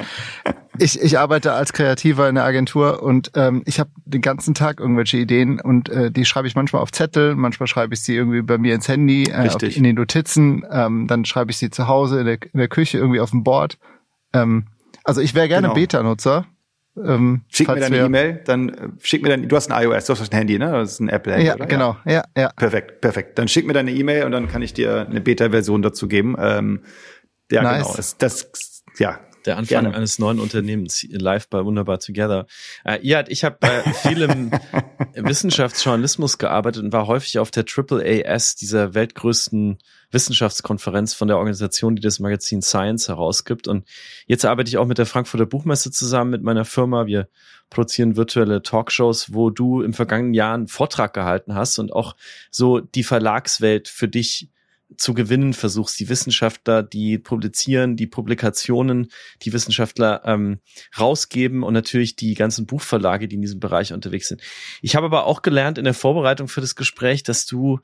[0.78, 4.80] ich, ich arbeite als Kreativer in der Agentur und ähm, ich habe den ganzen Tag
[4.80, 8.42] irgendwelche Ideen und äh, die schreibe ich manchmal auf Zettel, manchmal schreibe ich sie irgendwie
[8.42, 11.88] bei mir ins Handy, äh, auf, in den Notizen, ähm, dann schreibe ich sie zu
[11.88, 13.78] Hause in der, in der Küche irgendwie auf dem Board.
[14.34, 14.66] Ähm,
[15.04, 15.74] also ich wäre gerne genau.
[15.74, 16.46] Beta-Nutzer.
[16.96, 20.12] Ähm, schick mir deine E-Mail, dann äh, schick mir dein, du hast ein iOS, du
[20.12, 20.70] hast ein Handy, ne?
[20.70, 21.66] Das ist ein Apple-Handy, ja, oder?
[21.66, 22.50] Genau, ja, ja.
[22.50, 23.38] Perfekt, perfekt.
[23.38, 26.36] Dann schick mir deine E-Mail und dann kann ich dir eine Beta-Version dazu geben.
[26.38, 26.82] Ähm,
[27.50, 27.82] ja, nice.
[27.82, 27.96] genau.
[27.96, 29.96] Das, das, ja, der Anfang Gerne.
[29.96, 32.46] eines neuen Unternehmens, live bei Wunderbar Together.
[32.84, 34.50] Äh, ja, ich habe äh, viel im
[35.14, 39.78] Wissenschaftsjournalismus gearbeitet und war häufig auf der AAAS, dieser weltgrößten
[40.10, 43.68] Wissenschaftskonferenz von der Organisation, die das Magazin Science herausgibt.
[43.68, 43.86] Und
[44.26, 47.06] jetzt arbeite ich auch mit der Frankfurter Buchmesse zusammen mit meiner Firma.
[47.06, 47.28] Wir
[47.70, 52.16] produzieren virtuelle Talkshows, wo du im vergangenen Jahr einen Vortrag gehalten hast und auch
[52.50, 54.48] so die Verlagswelt für dich
[54.96, 59.08] zu gewinnen versuchst, die Wissenschaftler, die publizieren, die Publikationen,
[59.42, 60.60] die Wissenschaftler ähm,
[60.98, 64.42] rausgeben und natürlich die ganzen Buchverlage, die in diesem Bereich unterwegs sind.
[64.82, 67.80] Ich habe aber auch gelernt in der Vorbereitung für das Gespräch, dass du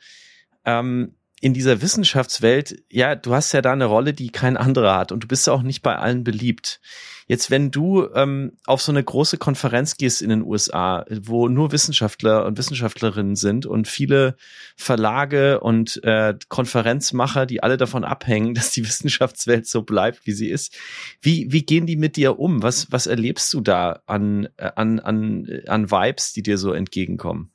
[0.64, 5.10] ähm, in dieser Wissenschaftswelt, ja, du hast ja da eine Rolle, die kein anderer hat
[5.10, 6.80] und du bist auch nicht bei allen beliebt.
[7.26, 11.72] Jetzt, wenn du ähm, auf so eine große Konferenz gehst in den USA, wo nur
[11.72, 14.36] Wissenschaftler und Wissenschaftlerinnen sind und viele
[14.76, 20.50] Verlage und äh, Konferenzmacher, die alle davon abhängen, dass die Wissenschaftswelt so bleibt, wie sie
[20.50, 20.76] ist,
[21.22, 22.62] wie, wie gehen die mit dir um?
[22.62, 27.52] Was, was erlebst du da an, äh, an, an, an Vibes, die dir so entgegenkommen?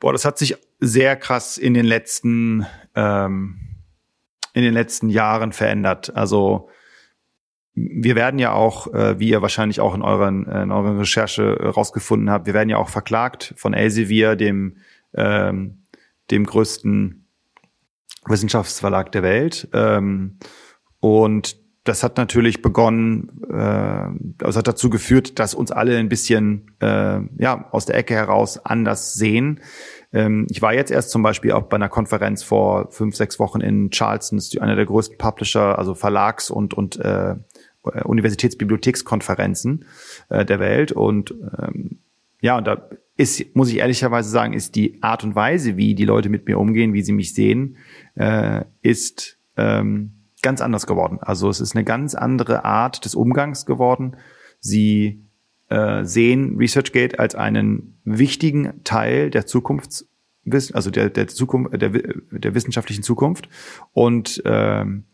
[0.00, 3.60] Boah, das hat sich sehr krass in den letzten ähm,
[4.54, 6.14] in den letzten Jahren verändert.
[6.16, 6.68] Also
[7.74, 12.30] wir werden ja auch, äh, wie ihr wahrscheinlich auch in euren in euren Recherche rausgefunden
[12.30, 14.78] habt, wir werden ja auch verklagt von Elsevier, dem
[15.14, 15.82] ähm,
[16.30, 17.26] dem größten
[18.26, 19.68] Wissenschaftsverlag der Welt.
[19.72, 20.38] Ähm,
[21.00, 26.72] und das hat natürlich begonnen, äh, also hat dazu geführt, dass uns alle ein bisschen
[26.80, 29.60] äh, ja aus der Ecke heraus anders sehen.
[30.12, 33.60] Ähm, ich war jetzt erst zum Beispiel auch bei einer Konferenz vor fünf, sechs Wochen
[33.60, 37.36] in Charleston, das ist einer der größten Publisher, also Verlags- und und äh,
[38.04, 39.86] Universitätsbibliothekskonferenzen
[40.28, 42.00] äh, der Welt und ähm,
[42.40, 46.04] ja, und da ist, muss ich ehrlicherweise sagen, ist die Art und Weise, wie die
[46.04, 47.76] Leute mit mir umgehen, wie sie mich sehen,
[48.14, 51.18] äh, ist ähm, ganz anders geworden.
[51.20, 54.16] Also es ist eine ganz andere Art des Umgangs geworden.
[54.60, 55.24] Sie
[55.68, 60.06] äh, sehen ResearchGate als einen wichtigen Teil der Zukunfts
[60.72, 63.50] also der, der Zukunft, der, der wissenschaftlichen Zukunft
[63.92, 65.04] und ähm,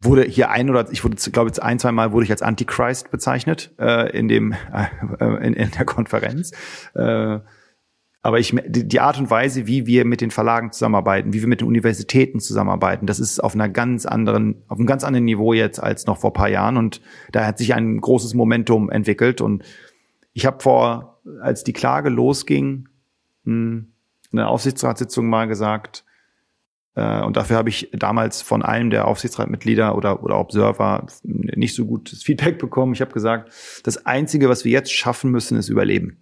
[0.00, 3.10] wurde hier ein oder ich wurde, glaube ich, ein, zwei Mal wurde ich als Antichrist
[3.10, 4.54] bezeichnet äh, in dem
[5.20, 6.52] äh, in, in der Konferenz.
[6.94, 7.38] Äh,
[8.22, 11.62] aber ich, die Art und Weise, wie wir mit den Verlagen zusammenarbeiten, wie wir mit
[11.62, 15.82] den Universitäten zusammenarbeiten, das ist auf einer ganz anderen, auf einem ganz anderen Niveau jetzt
[15.82, 16.76] als noch vor paar Jahren.
[16.76, 17.00] Und
[17.32, 19.40] da hat sich ein großes Momentum entwickelt.
[19.40, 19.64] Und
[20.34, 22.88] ich habe vor, als die Klage losging,
[23.44, 23.92] hm,
[24.32, 26.04] in der Aufsichtsratssitzung mal gesagt,
[26.94, 31.86] äh, und dafür habe ich damals von einem der Aufsichtsratmitglieder oder, oder Observer nicht so
[31.86, 32.92] gutes Feedback bekommen.
[32.92, 33.50] Ich habe gesagt,
[33.82, 36.18] das Einzige, was wir jetzt schaffen müssen, ist Überleben.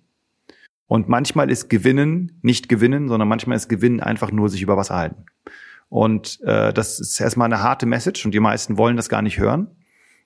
[0.88, 4.96] Und manchmal ist Gewinnen nicht Gewinnen, sondern manchmal ist Gewinnen einfach nur sich über Wasser
[4.96, 5.26] halten.
[5.88, 9.38] Und äh, das ist erstmal eine harte Message und die meisten wollen das gar nicht
[9.38, 9.68] hören.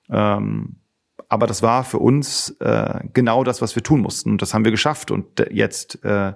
[0.09, 0.77] Ähm,
[1.29, 4.31] aber das war für uns äh, genau das, was wir tun mussten.
[4.31, 5.11] Und das haben wir geschafft.
[5.11, 6.33] Und jetzt äh,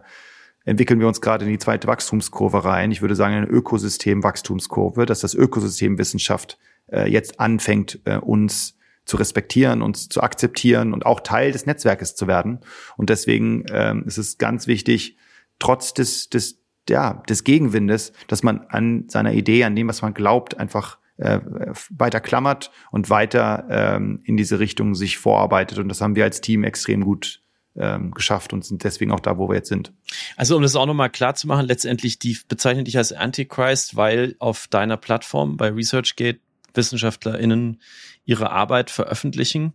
[0.65, 2.91] entwickeln wir uns gerade in die zweite Wachstumskurve rein.
[2.91, 6.57] Ich würde sagen, eine Ökosystem-Wachstumskurve, dass das Ökosystem Wissenschaft
[6.91, 8.76] äh, jetzt anfängt, äh, uns
[9.07, 12.59] zu respektieren und zu akzeptieren und auch Teil des Netzwerkes zu werden.
[12.97, 15.17] Und deswegen ähm, ist es ganz wichtig,
[15.59, 20.13] trotz des, des, ja, des Gegenwindes, dass man an seiner Idee, an dem, was man
[20.13, 21.39] glaubt, einfach äh,
[21.89, 25.79] weiter klammert und weiter ähm, in diese Richtung sich vorarbeitet.
[25.79, 27.41] Und das haben wir als Team extrem gut
[27.77, 29.93] ähm, geschafft und sind deswegen auch da, wo wir jetzt sind.
[30.35, 34.35] Also um das auch nochmal klar zu machen, letztendlich, die bezeichnen dich als Antichrist, weil
[34.39, 36.41] auf deiner Plattform bei ResearchGate
[36.73, 37.81] WissenschaftlerInnen
[38.27, 39.73] ihre Arbeit veröffentlichen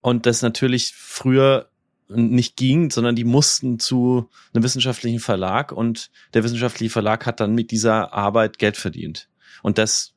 [0.00, 1.68] und das natürlich früher
[2.08, 7.54] nicht ging, sondern die mussten zu einem wissenschaftlichen Verlag und der wissenschaftliche Verlag hat dann
[7.54, 9.28] mit dieser Arbeit Geld verdient.
[9.62, 10.14] Und das,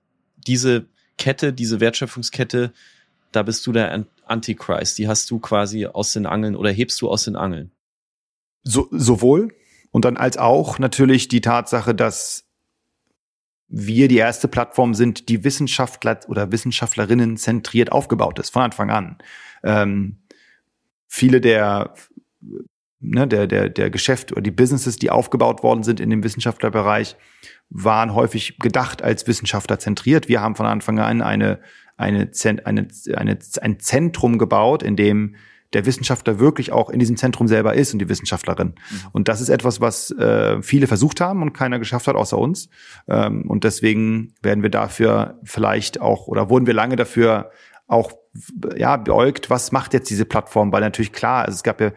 [0.47, 0.85] diese
[1.17, 2.71] Kette, diese Wertschöpfungskette,
[3.31, 7.09] da bist du der Antichrist, die hast du quasi aus den Angeln oder hebst du
[7.09, 7.71] aus den Angeln.
[8.63, 9.53] So, sowohl
[9.91, 12.45] und dann als auch natürlich die Tatsache, dass
[13.69, 19.17] wir die erste Plattform sind, die Wissenschaftler oder Wissenschaftlerinnen zentriert aufgebaut ist, von Anfang an.
[19.63, 20.17] Ähm,
[21.07, 21.93] viele der,
[22.99, 27.15] ne, der, der, der Geschäfte oder die Businesses, die aufgebaut worden sind in dem Wissenschaftlerbereich,
[27.69, 30.27] waren häufig gedacht als Wissenschaftler zentriert.
[30.27, 31.59] Wir haben von Anfang an eine,
[31.95, 32.31] eine,
[32.65, 35.35] eine, eine, ein Zentrum gebaut, in dem
[35.73, 38.75] der Wissenschaftler wirklich auch in diesem Zentrum selber ist und die Wissenschaftlerin.
[38.89, 38.97] Mhm.
[39.11, 42.69] Und das ist etwas, was äh, viele versucht haben und keiner geschafft hat, außer uns.
[43.07, 47.51] Ähm, und deswegen werden wir dafür vielleicht auch oder wurden wir lange dafür
[47.87, 48.11] auch
[48.77, 50.71] ja, beäugt, was macht jetzt diese Plattform?
[50.71, 51.91] Weil natürlich klar, also es gab ja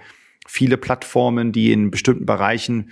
[0.47, 2.91] viele Plattformen, die in bestimmten Bereichen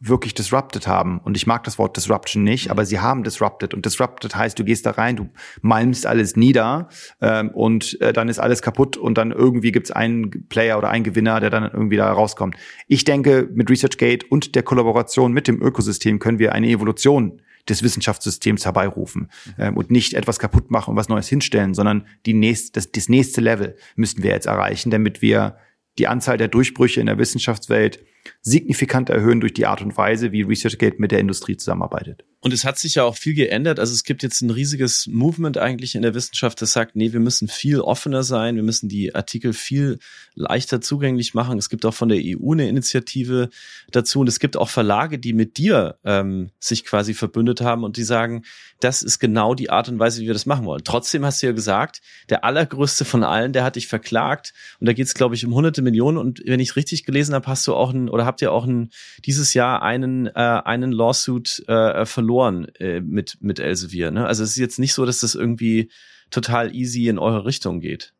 [0.00, 1.18] wirklich disrupted haben.
[1.18, 3.74] Und ich mag das Wort Disruption nicht, aber sie haben disrupted.
[3.74, 5.28] Und disrupted heißt, du gehst da rein, du
[5.62, 6.88] malmst alles nieder
[7.20, 11.04] ähm, und äh, dann ist alles kaputt und dann irgendwie gibt's einen Player oder einen
[11.04, 12.56] Gewinner, der dann irgendwie da rauskommt.
[12.86, 17.82] Ich denke, mit ResearchGate und der Kollaboration mit dem Ökosystem können wir eine Evolution des
[17.82, 22.72] Wissenschaftssystems herbeirufen ähm, und nicht etwas kaputt machen und was Neues hinstellen, sondern die nächste,
[22.72, 25.56] das, das nächste Level müssten wir jetzt erreichen, damit wir
[25.98, 28.04] die Anzahl der Durchbrüche in der Wissenschaftswelt
[28.42, 32.24] signifikant erhöhen durch die Art und Weise, wie ResearchGate mit der Industrie zusammenarbeitet.
[32.44, 33.80] Und es hat sich ja auch viel geändert.
[33.80, 37.20] Also es gibt jetzt ein riesiges Movement eigentlich in der Wissenschaft, das sagt, nee, wir
[37.20, 39.98] müssen viel offener sein, wir müssen die Artikel viel
[40.34, 41.56] leichter zugänglich machen.
[41.56, 43.48] Es gibt auch von der EU eine Initiative
[43.90, 47.96] dazu und es gibt auch Verlage, die mit dir ähm, sich quasi verbündet haben und
[47.96, 48.42] die sagen,
[48.78, 50.82] das ist genau die Art und Weise, wie wir das machen wollen.
[50.84, 54.92] Trotzdem hast du ja gesagt, der allergrößte von allen, der hat dich verklagt und da
[54.92, 57.74] geht es, glaube ich, um hunderte Millionen und wenn ich richtig gelesen habe, hast du
[57.74, 58.90] auch ein oder habt ihr auch ein,
[59.24, 64.10] dieses Jahr einen, äh, einen Lawsuit äh, verloren äh, mit, mit Elsevier.
[64.10, 64.26] Ne?
[64.26, 65.90] Also es ist jetzt nicht so, dass das irgendwie
[66.30, 68.14] total easy in eure Richtung geht.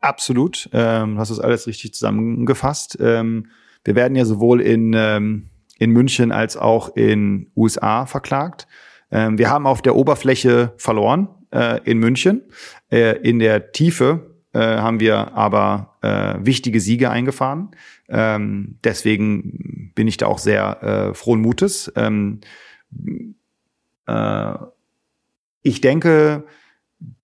[0.00, 0.68] Absolut.
[0.72, 2.98] Ähm, hast das alles richtig zusammengefasst.
[3.00, 3.46] Ähm,
[3.84, 8.66] wir werden ja sowohl in, ähm, in München als auch in USA verklagt.
[9.10, 12.42] Ähm, wir haben auf der Oberfläche verloren äh, in München.
[12.90, 17.70] Äh, in der Tiefe äh, haben wir aber äh, wichtige Siege eingefahren.
[18.08, 21.92] Ähm, deswegen bin ich da auch sehr äh, frohen Mutes.
[21.96, 22.40] Ähm,
[24.06, 24.54] äh,
[25.62, 26.44] ich denke,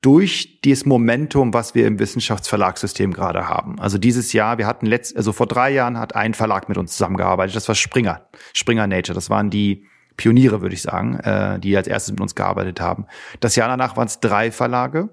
[0.00, 3.80] durch dieses Momentum, was wir im Wissenschaftsverlagssystem gerade haben.
[3.80, 6.92] Also dieses Jahr, wir hatten letzt, also vor drei Jahren hat ein Verlag mit uns
[6.92, 7.56] zusammengearbeitet.
[7.56, 9.14] Das war Springer, Springer Nature.
[9.14, 13.06] Das waren die Pioniere, würde ich sagen, äh, die als erstes mit uns gearbeitet haben.
[13.40, 15.08] Das Jahr danach waren es drei Verlage.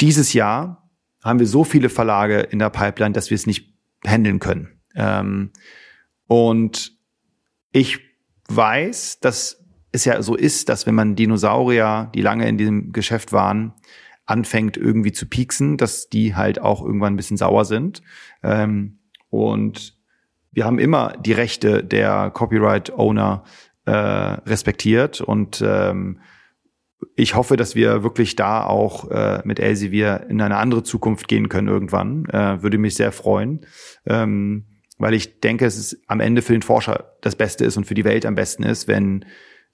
[0.00, 0.79] Dieses Jahr
[1.22, 3.74] haben wir so viele Verlage in der Pipeline, dass wir es nicht
[4.06, 4.80] handeln können.
[4.94, 5.50] Ähm,
[6.26, 6.92] und
[7.72, 8.00] ich
[8.48, 13.32] weiß, dass es ja so ist, dass wenn man Dinosaurier, die lange in diesem Geschäft
[13.32, 13.74] waren,
[14.26, 18.02] anfängt irgendwie zu pieksen, dass die halt auch irgendwann ein bisschen sauer sind.
[18.42, 19.98] Ähm, und
[20.52, 23.44] wir haben immer die Rechte der Copyright-Owner
[23.86, 26.20] äh, respektiert und ähm,
[27.16, 31.48] ich hoffe, dass wir wirklich da auch äh, mit Elsevier in eine andere Zukunft gehen
[31.48, 32.26] können irgendwann.
[32.26, 33.66] Äh, würde mich sehr freuen.
[34.06, 34.66] Ähm,
[34.98, 37.94] weil ich denke, es ist am Ende für den Forscher das Beste ist und für
[37.94, 39.24] die Welt am besten ist, wenn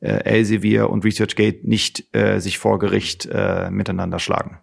[0.01, 4.61] äh, Elsevier und ResearchGate nicht äh, sich vor Gericht äh, miteinander schlagen.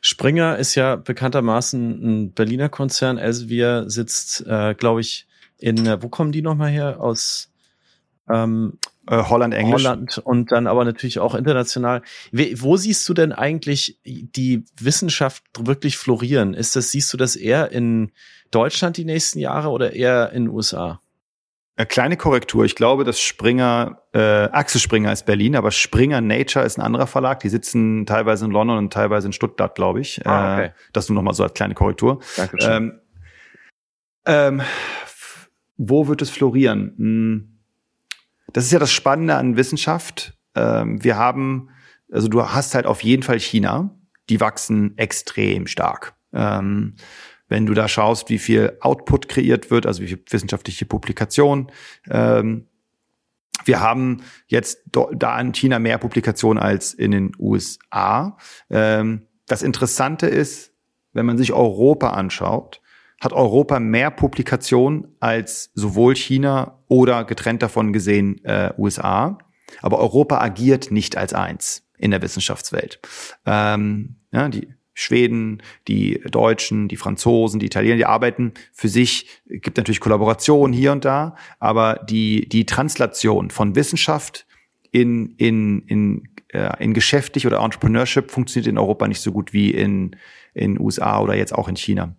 [0.00, 3.18] Springer ist ja bekanntermaßen ein Berliner Konzern.
[3.18, 5.26] Elsevier sitzt, äh, glaube ich,
[5.58, 7.00] in, äh, wo kommen die nochmal her?
[7.00, 7.47] Aus
[8.30, 9.84] ähm, äh, Holland, Englisch.
[9.84, 12.02] Holland und dann aber natürlich auch international.
[12.32, 16.54] Wo siehst du denn eigentlich die Wissenschaft wirklich florieren?
[16.54, 18.12] Ist das, siehst du das eher in
[18.50, 21.00] Deutschland die nächsten Jahre oder eher in den USA?
[21.76, 22.64] Eine kleine Korrektur.
[22.64, 27.06] Ich glaube, dass Springer, äh, Axel Springer ist Berlin, aber Springer Nature ist ein anderer
[27.06, 27.38] Verlag.
[27.38, 30.26] Die sitzen teilweise in London und teilweise in Stuttgart, glaube ich.
[30.26, 30.66] Ah, okay.
[30.66, 32.18] Äh, das nur noch mal so als kleine Korrektur.
[32.36, 32.72] Dankeschön.
[32.72, 33.00] Ähm,
[34.26, 34.62] ähm,
[35.76, 36.94] wo wird es florieren?
[36.98, 37.57] Hm.
[38.52, 40.34] Das ist ja das Spannende an Wissenschaft.
[40.54, 41.70] Ähm, wir haben,
[42.10, 43.94] also du hast halt auf jeden Fall China.
[44.28, 46.14] Die wachsen extrem stark.
[46.32, 46.96] Ähm,
[47.48, 51.72] wenn du da schaust, wie viel Output kreiert wird, also wie viel wissenschaftliche Publikation.
[52.10, 52.66] Ähm,
[53.64, 58.38] wir haben jetzt da in China mehr Publikationen als in den USA.
[58.68, 60.72] Das Interessante ist,
[61.12, 62.80] wenn man sich Europa anschaut,
[63.20, 69.38] hat Europa mehr Publikationen als sowohl China oder getrennt davon gesehen äh, USA.
[69.82, 73.00] Aber Europa agiert nicht als eins in der Wissenschaftswelt.
[73.44, 79.76] Ähm, ja, die Schweden, die Deutschen, die Franzosen, die Italiener, die arbeiten für sich, gibt
[79.76, 84.46] natürlich Kollaborationen hier und da, aber die, die Translation von Wissenschaft
[84.90, 89.70] in, in, in, äh, in geschäftlich oder Entrepreneurship funktioniert in Europa nicht so gut wie
[89.70, 90.16] in,
[90.58, 92.14] in USA oder jetzt auch in China.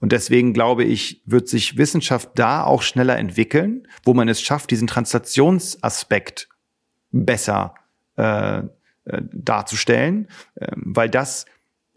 [0.00, 4.70] Und deswegen glaube ich, wird sich Wissenschaft da auch schneller entwickeln, wo man es schafft,
[4.70, 6.48] diesen Translationsaspekt
[7.10, 7.74] besser
[8.16, 8.62] äh, äh
[9.32, 11.46] darzustellen, äh, weil das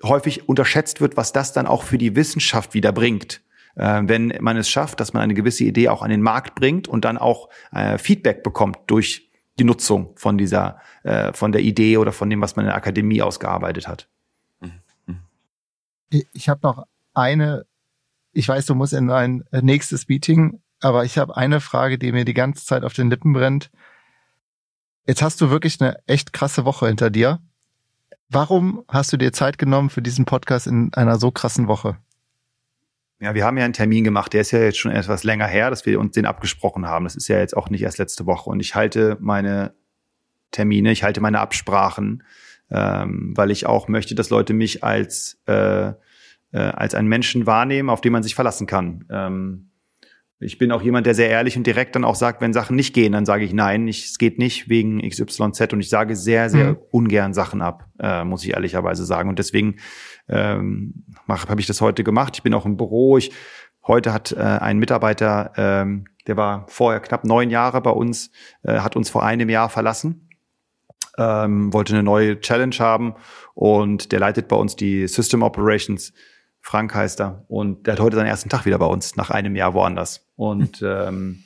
[0.04, 3.42] häufig unterschätzt wird, was das dann auch für die Wissenschaft wieder bringt.
[3.76, 6.88] Äh, wenn man es schafft, dass man eine gewisse Idee auch an den Markt bringt
[6.88, 9.30] und dann auch äh, Feedback bekommt durch
[9.60, 12.76] die Nutzung von dieser, äh, von der Idee oder von dem, was man in der
[12.76, 14.08] Akademie ausgearbeitet hat.
[16.10, 17.66] Ich habe noch eine,
[18.32, 22.26] ich weiß, du musst in ein nächstes Meeting, aber ich habe eine Frage, die mir
[22.26, 23.72] die ganze Zeit auf den Lippen brennt.
[25.06, 27.40] Jetzt hast du wirklich eine echt krasse Woche hinter dir
[28.30, 31.98] Warum hast du dir Zeit genommen für diesen Podcast in einer so krassen Woche?
[33.20, 35.70] Ja, wir haben ja einen Termin gemacht, der ist ja jetzt schon etwas länger her,
[35.70, 37.06] dass wir uns den abgesprochen haben.
[37.06, 38.50] Das ist ja jetzt auch nicht erst letzte Woche.
[38.50, 39.74] Und ich halte meine
[40.52, 42.24] Termine, ich halte meine Absprachen,
[42.70, 45.94] ähm, weil ich auch möchte, dass Leute mich als, äh, äh,
[46.54, 49.06] als einen Menschen wahrnehmen, auf den man sich verlassen kann.
[49.10, 49.68] Ähm,
[50.40, 52.94] ich bin auch jemand, der sehr ehrlich und direkt dann auch sagt, wenn Sachen nicht
[52.94, 56.50] gehen, dann sage ich nein, ich, es geht nicht wegen XYZ und ich sage sehr,
[56.50, 56.78] sehr mhm.
[56.92, 59.30] ungern Sachen ab, äh, muss ich ehrlicherweise sagen.
[59.30, 59.78] Und deswegen
[60.30, 62.36] ähm, habe ich das heute gemacht.
[62.36, 63.18] Ich bin auch im Büro.
[63.18, 63.32] Ich,
[63.88, 68.30] heute hat äh, ein Mitarbeiter, ähm, der war vorher knapp neun Jahre bei uns,
[68.62, 70.27] äh, hat uns vor einem Jahr verlassen,
[71.18, 73.16] ähm, wollte eine neue Challenge haben
[73.54, 76.14] und der leitet bei uns die System Operations
[76.68, 77.46] Frank heißt er.
[77.48, 80.28] Und der hat heute seinen ersten Tag wieder bei uns, nach einem Jahr woanders.
[80.36, 81.46] Und ähm,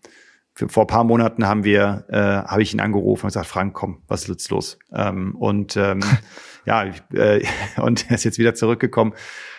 [0.53, 4.01] für, vor paar Monaten haben wir, äh, habe ich ihn angerufen und gesagt, Frank, komm,
[4.07, 4.79] was ist jetzt los?
[4.91, 6.01] Ähm, und ähm,
[6.65, 7.43] ja, äh,
[7.81, 9.13] und er ist jetzt wieder zurückgekommen.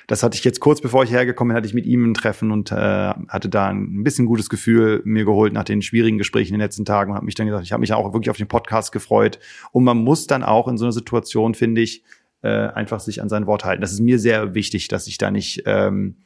[0.07, 2.51] Das hatte ich jetzt kurz bevor ich hergekommen bin, hatte ich mit ihm ein Treffen
[2.51, 6.59] und äh, hatte da ein bisschen gutes Gefühl mir geholt nach den schwierigen Gesprächen in
[6.59, 8.49] den letzten Tagen und habe mich dann gesagt, ich habe mich auch wirklich auf den
[8.49, 9.39] Podcast gefreut.
[9.71, 12.03] Und man muss dann auch in so einer Situation, finde ich,
[12.43, 13.81] äh, einfach sich an sein Wort halten.
[13.81, 16.17] Das ist mir sehr wichtig, dass ich da nicht ähm,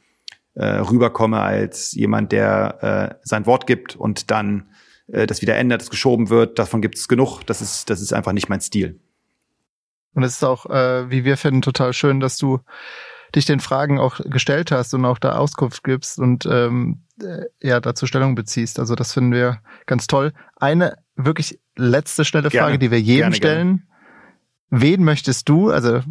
[0.55, 4.69] äh, rüberkomme als jemand, der äh, sein Wort gibt und dann
[5.07, 6.57] äh, das wieder ändert, es geschoben wird.
[6.57, 7.43] Davon gibt es genug.
[7.43, 8.99] Das ist, das ist einfach nicht mein Stil.
[10.13, 12.59] Und es ist auch, äh, wie wir finden, total schön, dass du
[13.35, 17.79] dich den Fragen auch gestellt hast und auch da Auskunft gibst und ähm, äh, ja
[17.79, 18.79] dazu Stellung beziehst.
[18.79, 20.33] Also das finden wir ganz toll.
[20.55, 23.67] Eine wirklich letzte schnelle Frage, gerne, die wir jedem gerne, stellen.
[23.67, 24.81] Gerne.
[24.81, 26.01] Wen möchtest du, also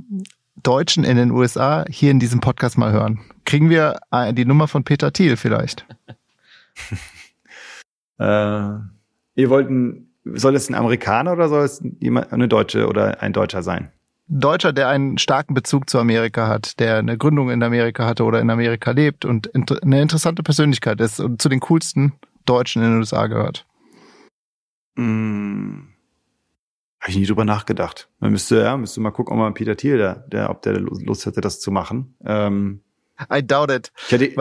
[0.62, 3.20] Deutschen in den USA, hier in diesem Podcast mal hören?
[3.44, 5.86] Kriegen wir äh, die Nummer von Peter Thiel vielleicht?
[8.18, 8.78] äh,
[9.34, 13.62] ihr wollten, soll es ein Amerikaner oder soll es jemand, eine Deutsche oder ein Deutscher
[13.62, 13.90] sein?
[14.28, 18.40] Deutscher, der einen starken Bezug zu Amerika hat, der eine Gründung in Amerika hatte oder
[18.40, 22.12] in Amerika lebt und eine interessante Persönlichkeit ist und zu den coolsten
[22.44, 23.66] Deutschen in den USA gehört.
[24.96, 25.92] Mm.
[27.00, 28.08] Habe ich nie drüber nachgedacht.
[28.18, 31.24] Man müsste, ja, müsste mal gucken, ob man Peter Thiel, der, der, ob der Lust
[31.24, 32.16] hätte, das zu machen.
[32.24, 32.80] Ähm,
[33.32, 33.92] I doubt it.
[34.08, 34.24] Ich, hatte,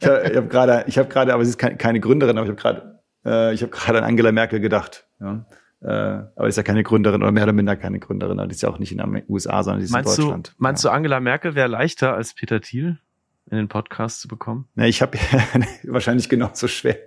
[0.00, 2.60] ich habe hab gerade, ich habe gerade, aber sie ist keine Gründerin, aber ich habe
[2.60, 2.97] gerade,
[3.28, 5.06] äh, ich habe gerade an Angela Merkel gedacht.
[5.20, 5.46] Ja.
[5.80, 8.38] Äh, aber ist ja keine Gründerin oder mehr oder minder keine Gründerin.
[8.48, 10.48] Die ist ja auch nicht in den USA, sondern die ist meinst in Deutschland.
[10.48, 10.90] Du, meinst ja.
[10.90, 12.98] du, Angela Merkel wäre leichter als Peter Thiel?
[13.50, 14.66] in den Podcast zu bekommen?
[14.74, 15.18] Na, ich habe
[15.84, 16.98] wahrscheinlich genauso schwer.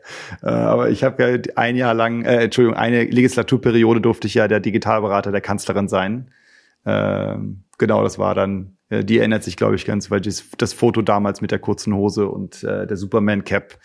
[0.42, 4.48] Äh, aber ich habe ja ein Jahr lang, äh, Entschuldigung, eine Legislaturperiode durfte ich ja
[4.48, 6.32] der Digitalberater der Kanzlerin sein.
[6.86, 10.74] Ähm, genau, das war dann, äh, die erinnert sich, glaube ich, ganz, weil das, das
[10.74, 13.78] Foto damals mit der kurzen Hose und äh, der Superman-Cap,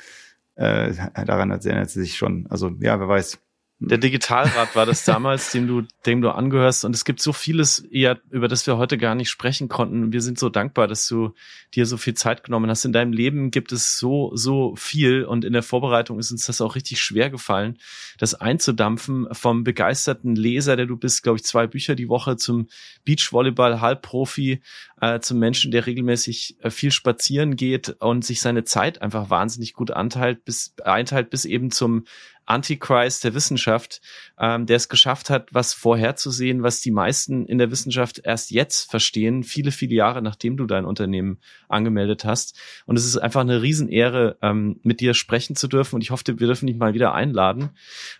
[0.57, 0.93] äh,
[1.25, 2.47] daran erinnert sie sich schon.
[2.49, 3.39] Also ja, wer weiß.
[3.79, 6.87] Der Digitalrat war das damals, dem du, dem du angehörst.
[6.87, 10.15] Und es gibt so vieles, eher, über das wir heute gar nicht sprechen konnten.
[10.15, 11.35] Wir sind so dankbar, dass du
[11.75, 12.87] dir so viel Zeit genommen hast.
[12.87, 15.25] In deinem Leben gibt es so, so viel.
[15.25, 17.77] Und in der Vorbereitung ist uns das auch richtig schwer gefallen,
[18.17, 22.69] das einzudampfen vom begeisterten Leser, der du bist, glaube ich, zwei Bücher die Woche zum
[23.05, 24.63] Beachvolleyball, Halbprofi,
[25.01, 29.74] äh, zum Menschen, der regelmäßig äh, viel spazieren geht und sich seine Zeit einfach wahnsinnig
[29.74, 32.05] gut anteilt, bis, einteilt, bis eben zum
[32.47, 34.01] Antichrist der Wissenschaft,
[34.38, 38.88] ähm, der es geschafft hat, was vorherzusehen, was die meisten in der Wissenschaft erst jetzt
[38.88, 41.38] verstehen, viele, viele Jahre nachdem du dein Unternehmen
[41.68, 42.57] angemeldet hast.
[42.86, 45.97] Und es ist einfach eine Riesenehre, ähm, mit dir sprechen zu dürfen.
[45.97, 47.70] Und ich hoffe, wir dürfen dich mal wieder einladen.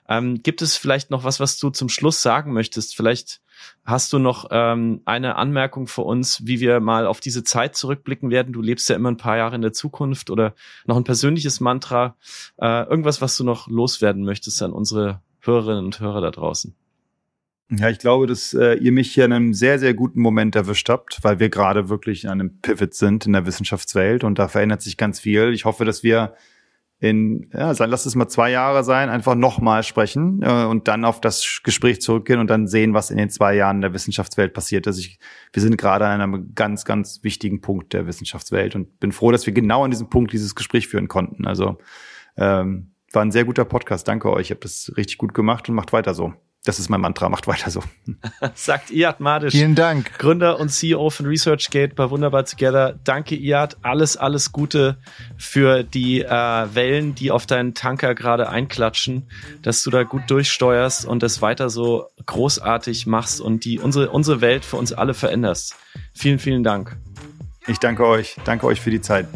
[0.09, 2.97] Ähm, gibt es vielleicht noch was, was du zum Schluss sagen möchtest?
[2.97, 3.41] Vielleicht
[3.85, 8.31] Hast du noch ähm, eine Anmerkung für uns, wie wir mal auf diese Zeit zurückblicken
[8.31, 8.53] werden?
[8.53, 10.55] Du lebst ja immer ein paar Jahre in der Zukunft oder
[10.87, 12.17] noch ein persönliches Mantra,
[12.61, 16.75] äh, irgendwas, was du noch loswerden möchtest an unsere Hörerinnen und Hörer da draußen?
[17.69, 20.89] Ja, ich glaube, dass äh, ihr mich hier in einem sehr, sehr guten Moment erwischt
[20.89, 24.83] habt, weil wir gerade wirklich in einem Pivot sind in der Wissenschaftswelt und da verändert
[24.83, 25.53] sich ganz viel.
[25.53, 26.35] Ich hoffe, dass wir
[26.99, 31.21] in, ja, lass es mal zwei Jahre sein, einfach nochmal sprechen äh, und dann auf
[31.21, 34.99] das Gespräch zurückgehen und dann sehen, was in den zwei Jahren der Wissenschaftswelt passiert ist.
[34.99, 35.19] Ich,
[35.53, 39.45] wir sind gerade an einem ganz, ganz wichtigen Punkt der Wissenschaftswelt und bin froh, dass
[39.45, 41.47] wir genau an diesem Punkt dieses Gespräch führen konnten.
[41.47, 41.77] Also
[42.39, 44.09] ähm, war ein sehr guter Podcast.
[44.09, 44.51] Danke euch.
[44.51, 46.33] Ihr habt das richtig gut gemacht und macht weiter so.
[46.67, 47.81] Das ist mein Mantra, macht weiter so.
[48.55, 49.53] Sagt Iad Madisch.
[49.55, 50.19] Vielen Dank.
[50.19, 52.99] Gründer und CEO von ResearchGate bei Wunderbar Together.
[53.05, 53.77] Danke, Iad.
[53.83, 54.97] Alles, alles Gute
[55.37, 59.31] für die äh, Wellen, die auf deinen Tanker gerade einklatschen,
[59.63, 64.41] dass du da gut durchsteuerst und das weiter so großartig machst und die unsere, unsere
[64.41, 65.77] Welt für uns alle veränderst.
[66.15, 66.97] Vielen, vielen Dank.
[67.69, 68.35] Ich danke euch.
[68.45, 69.29] Danke euch für die Zeit.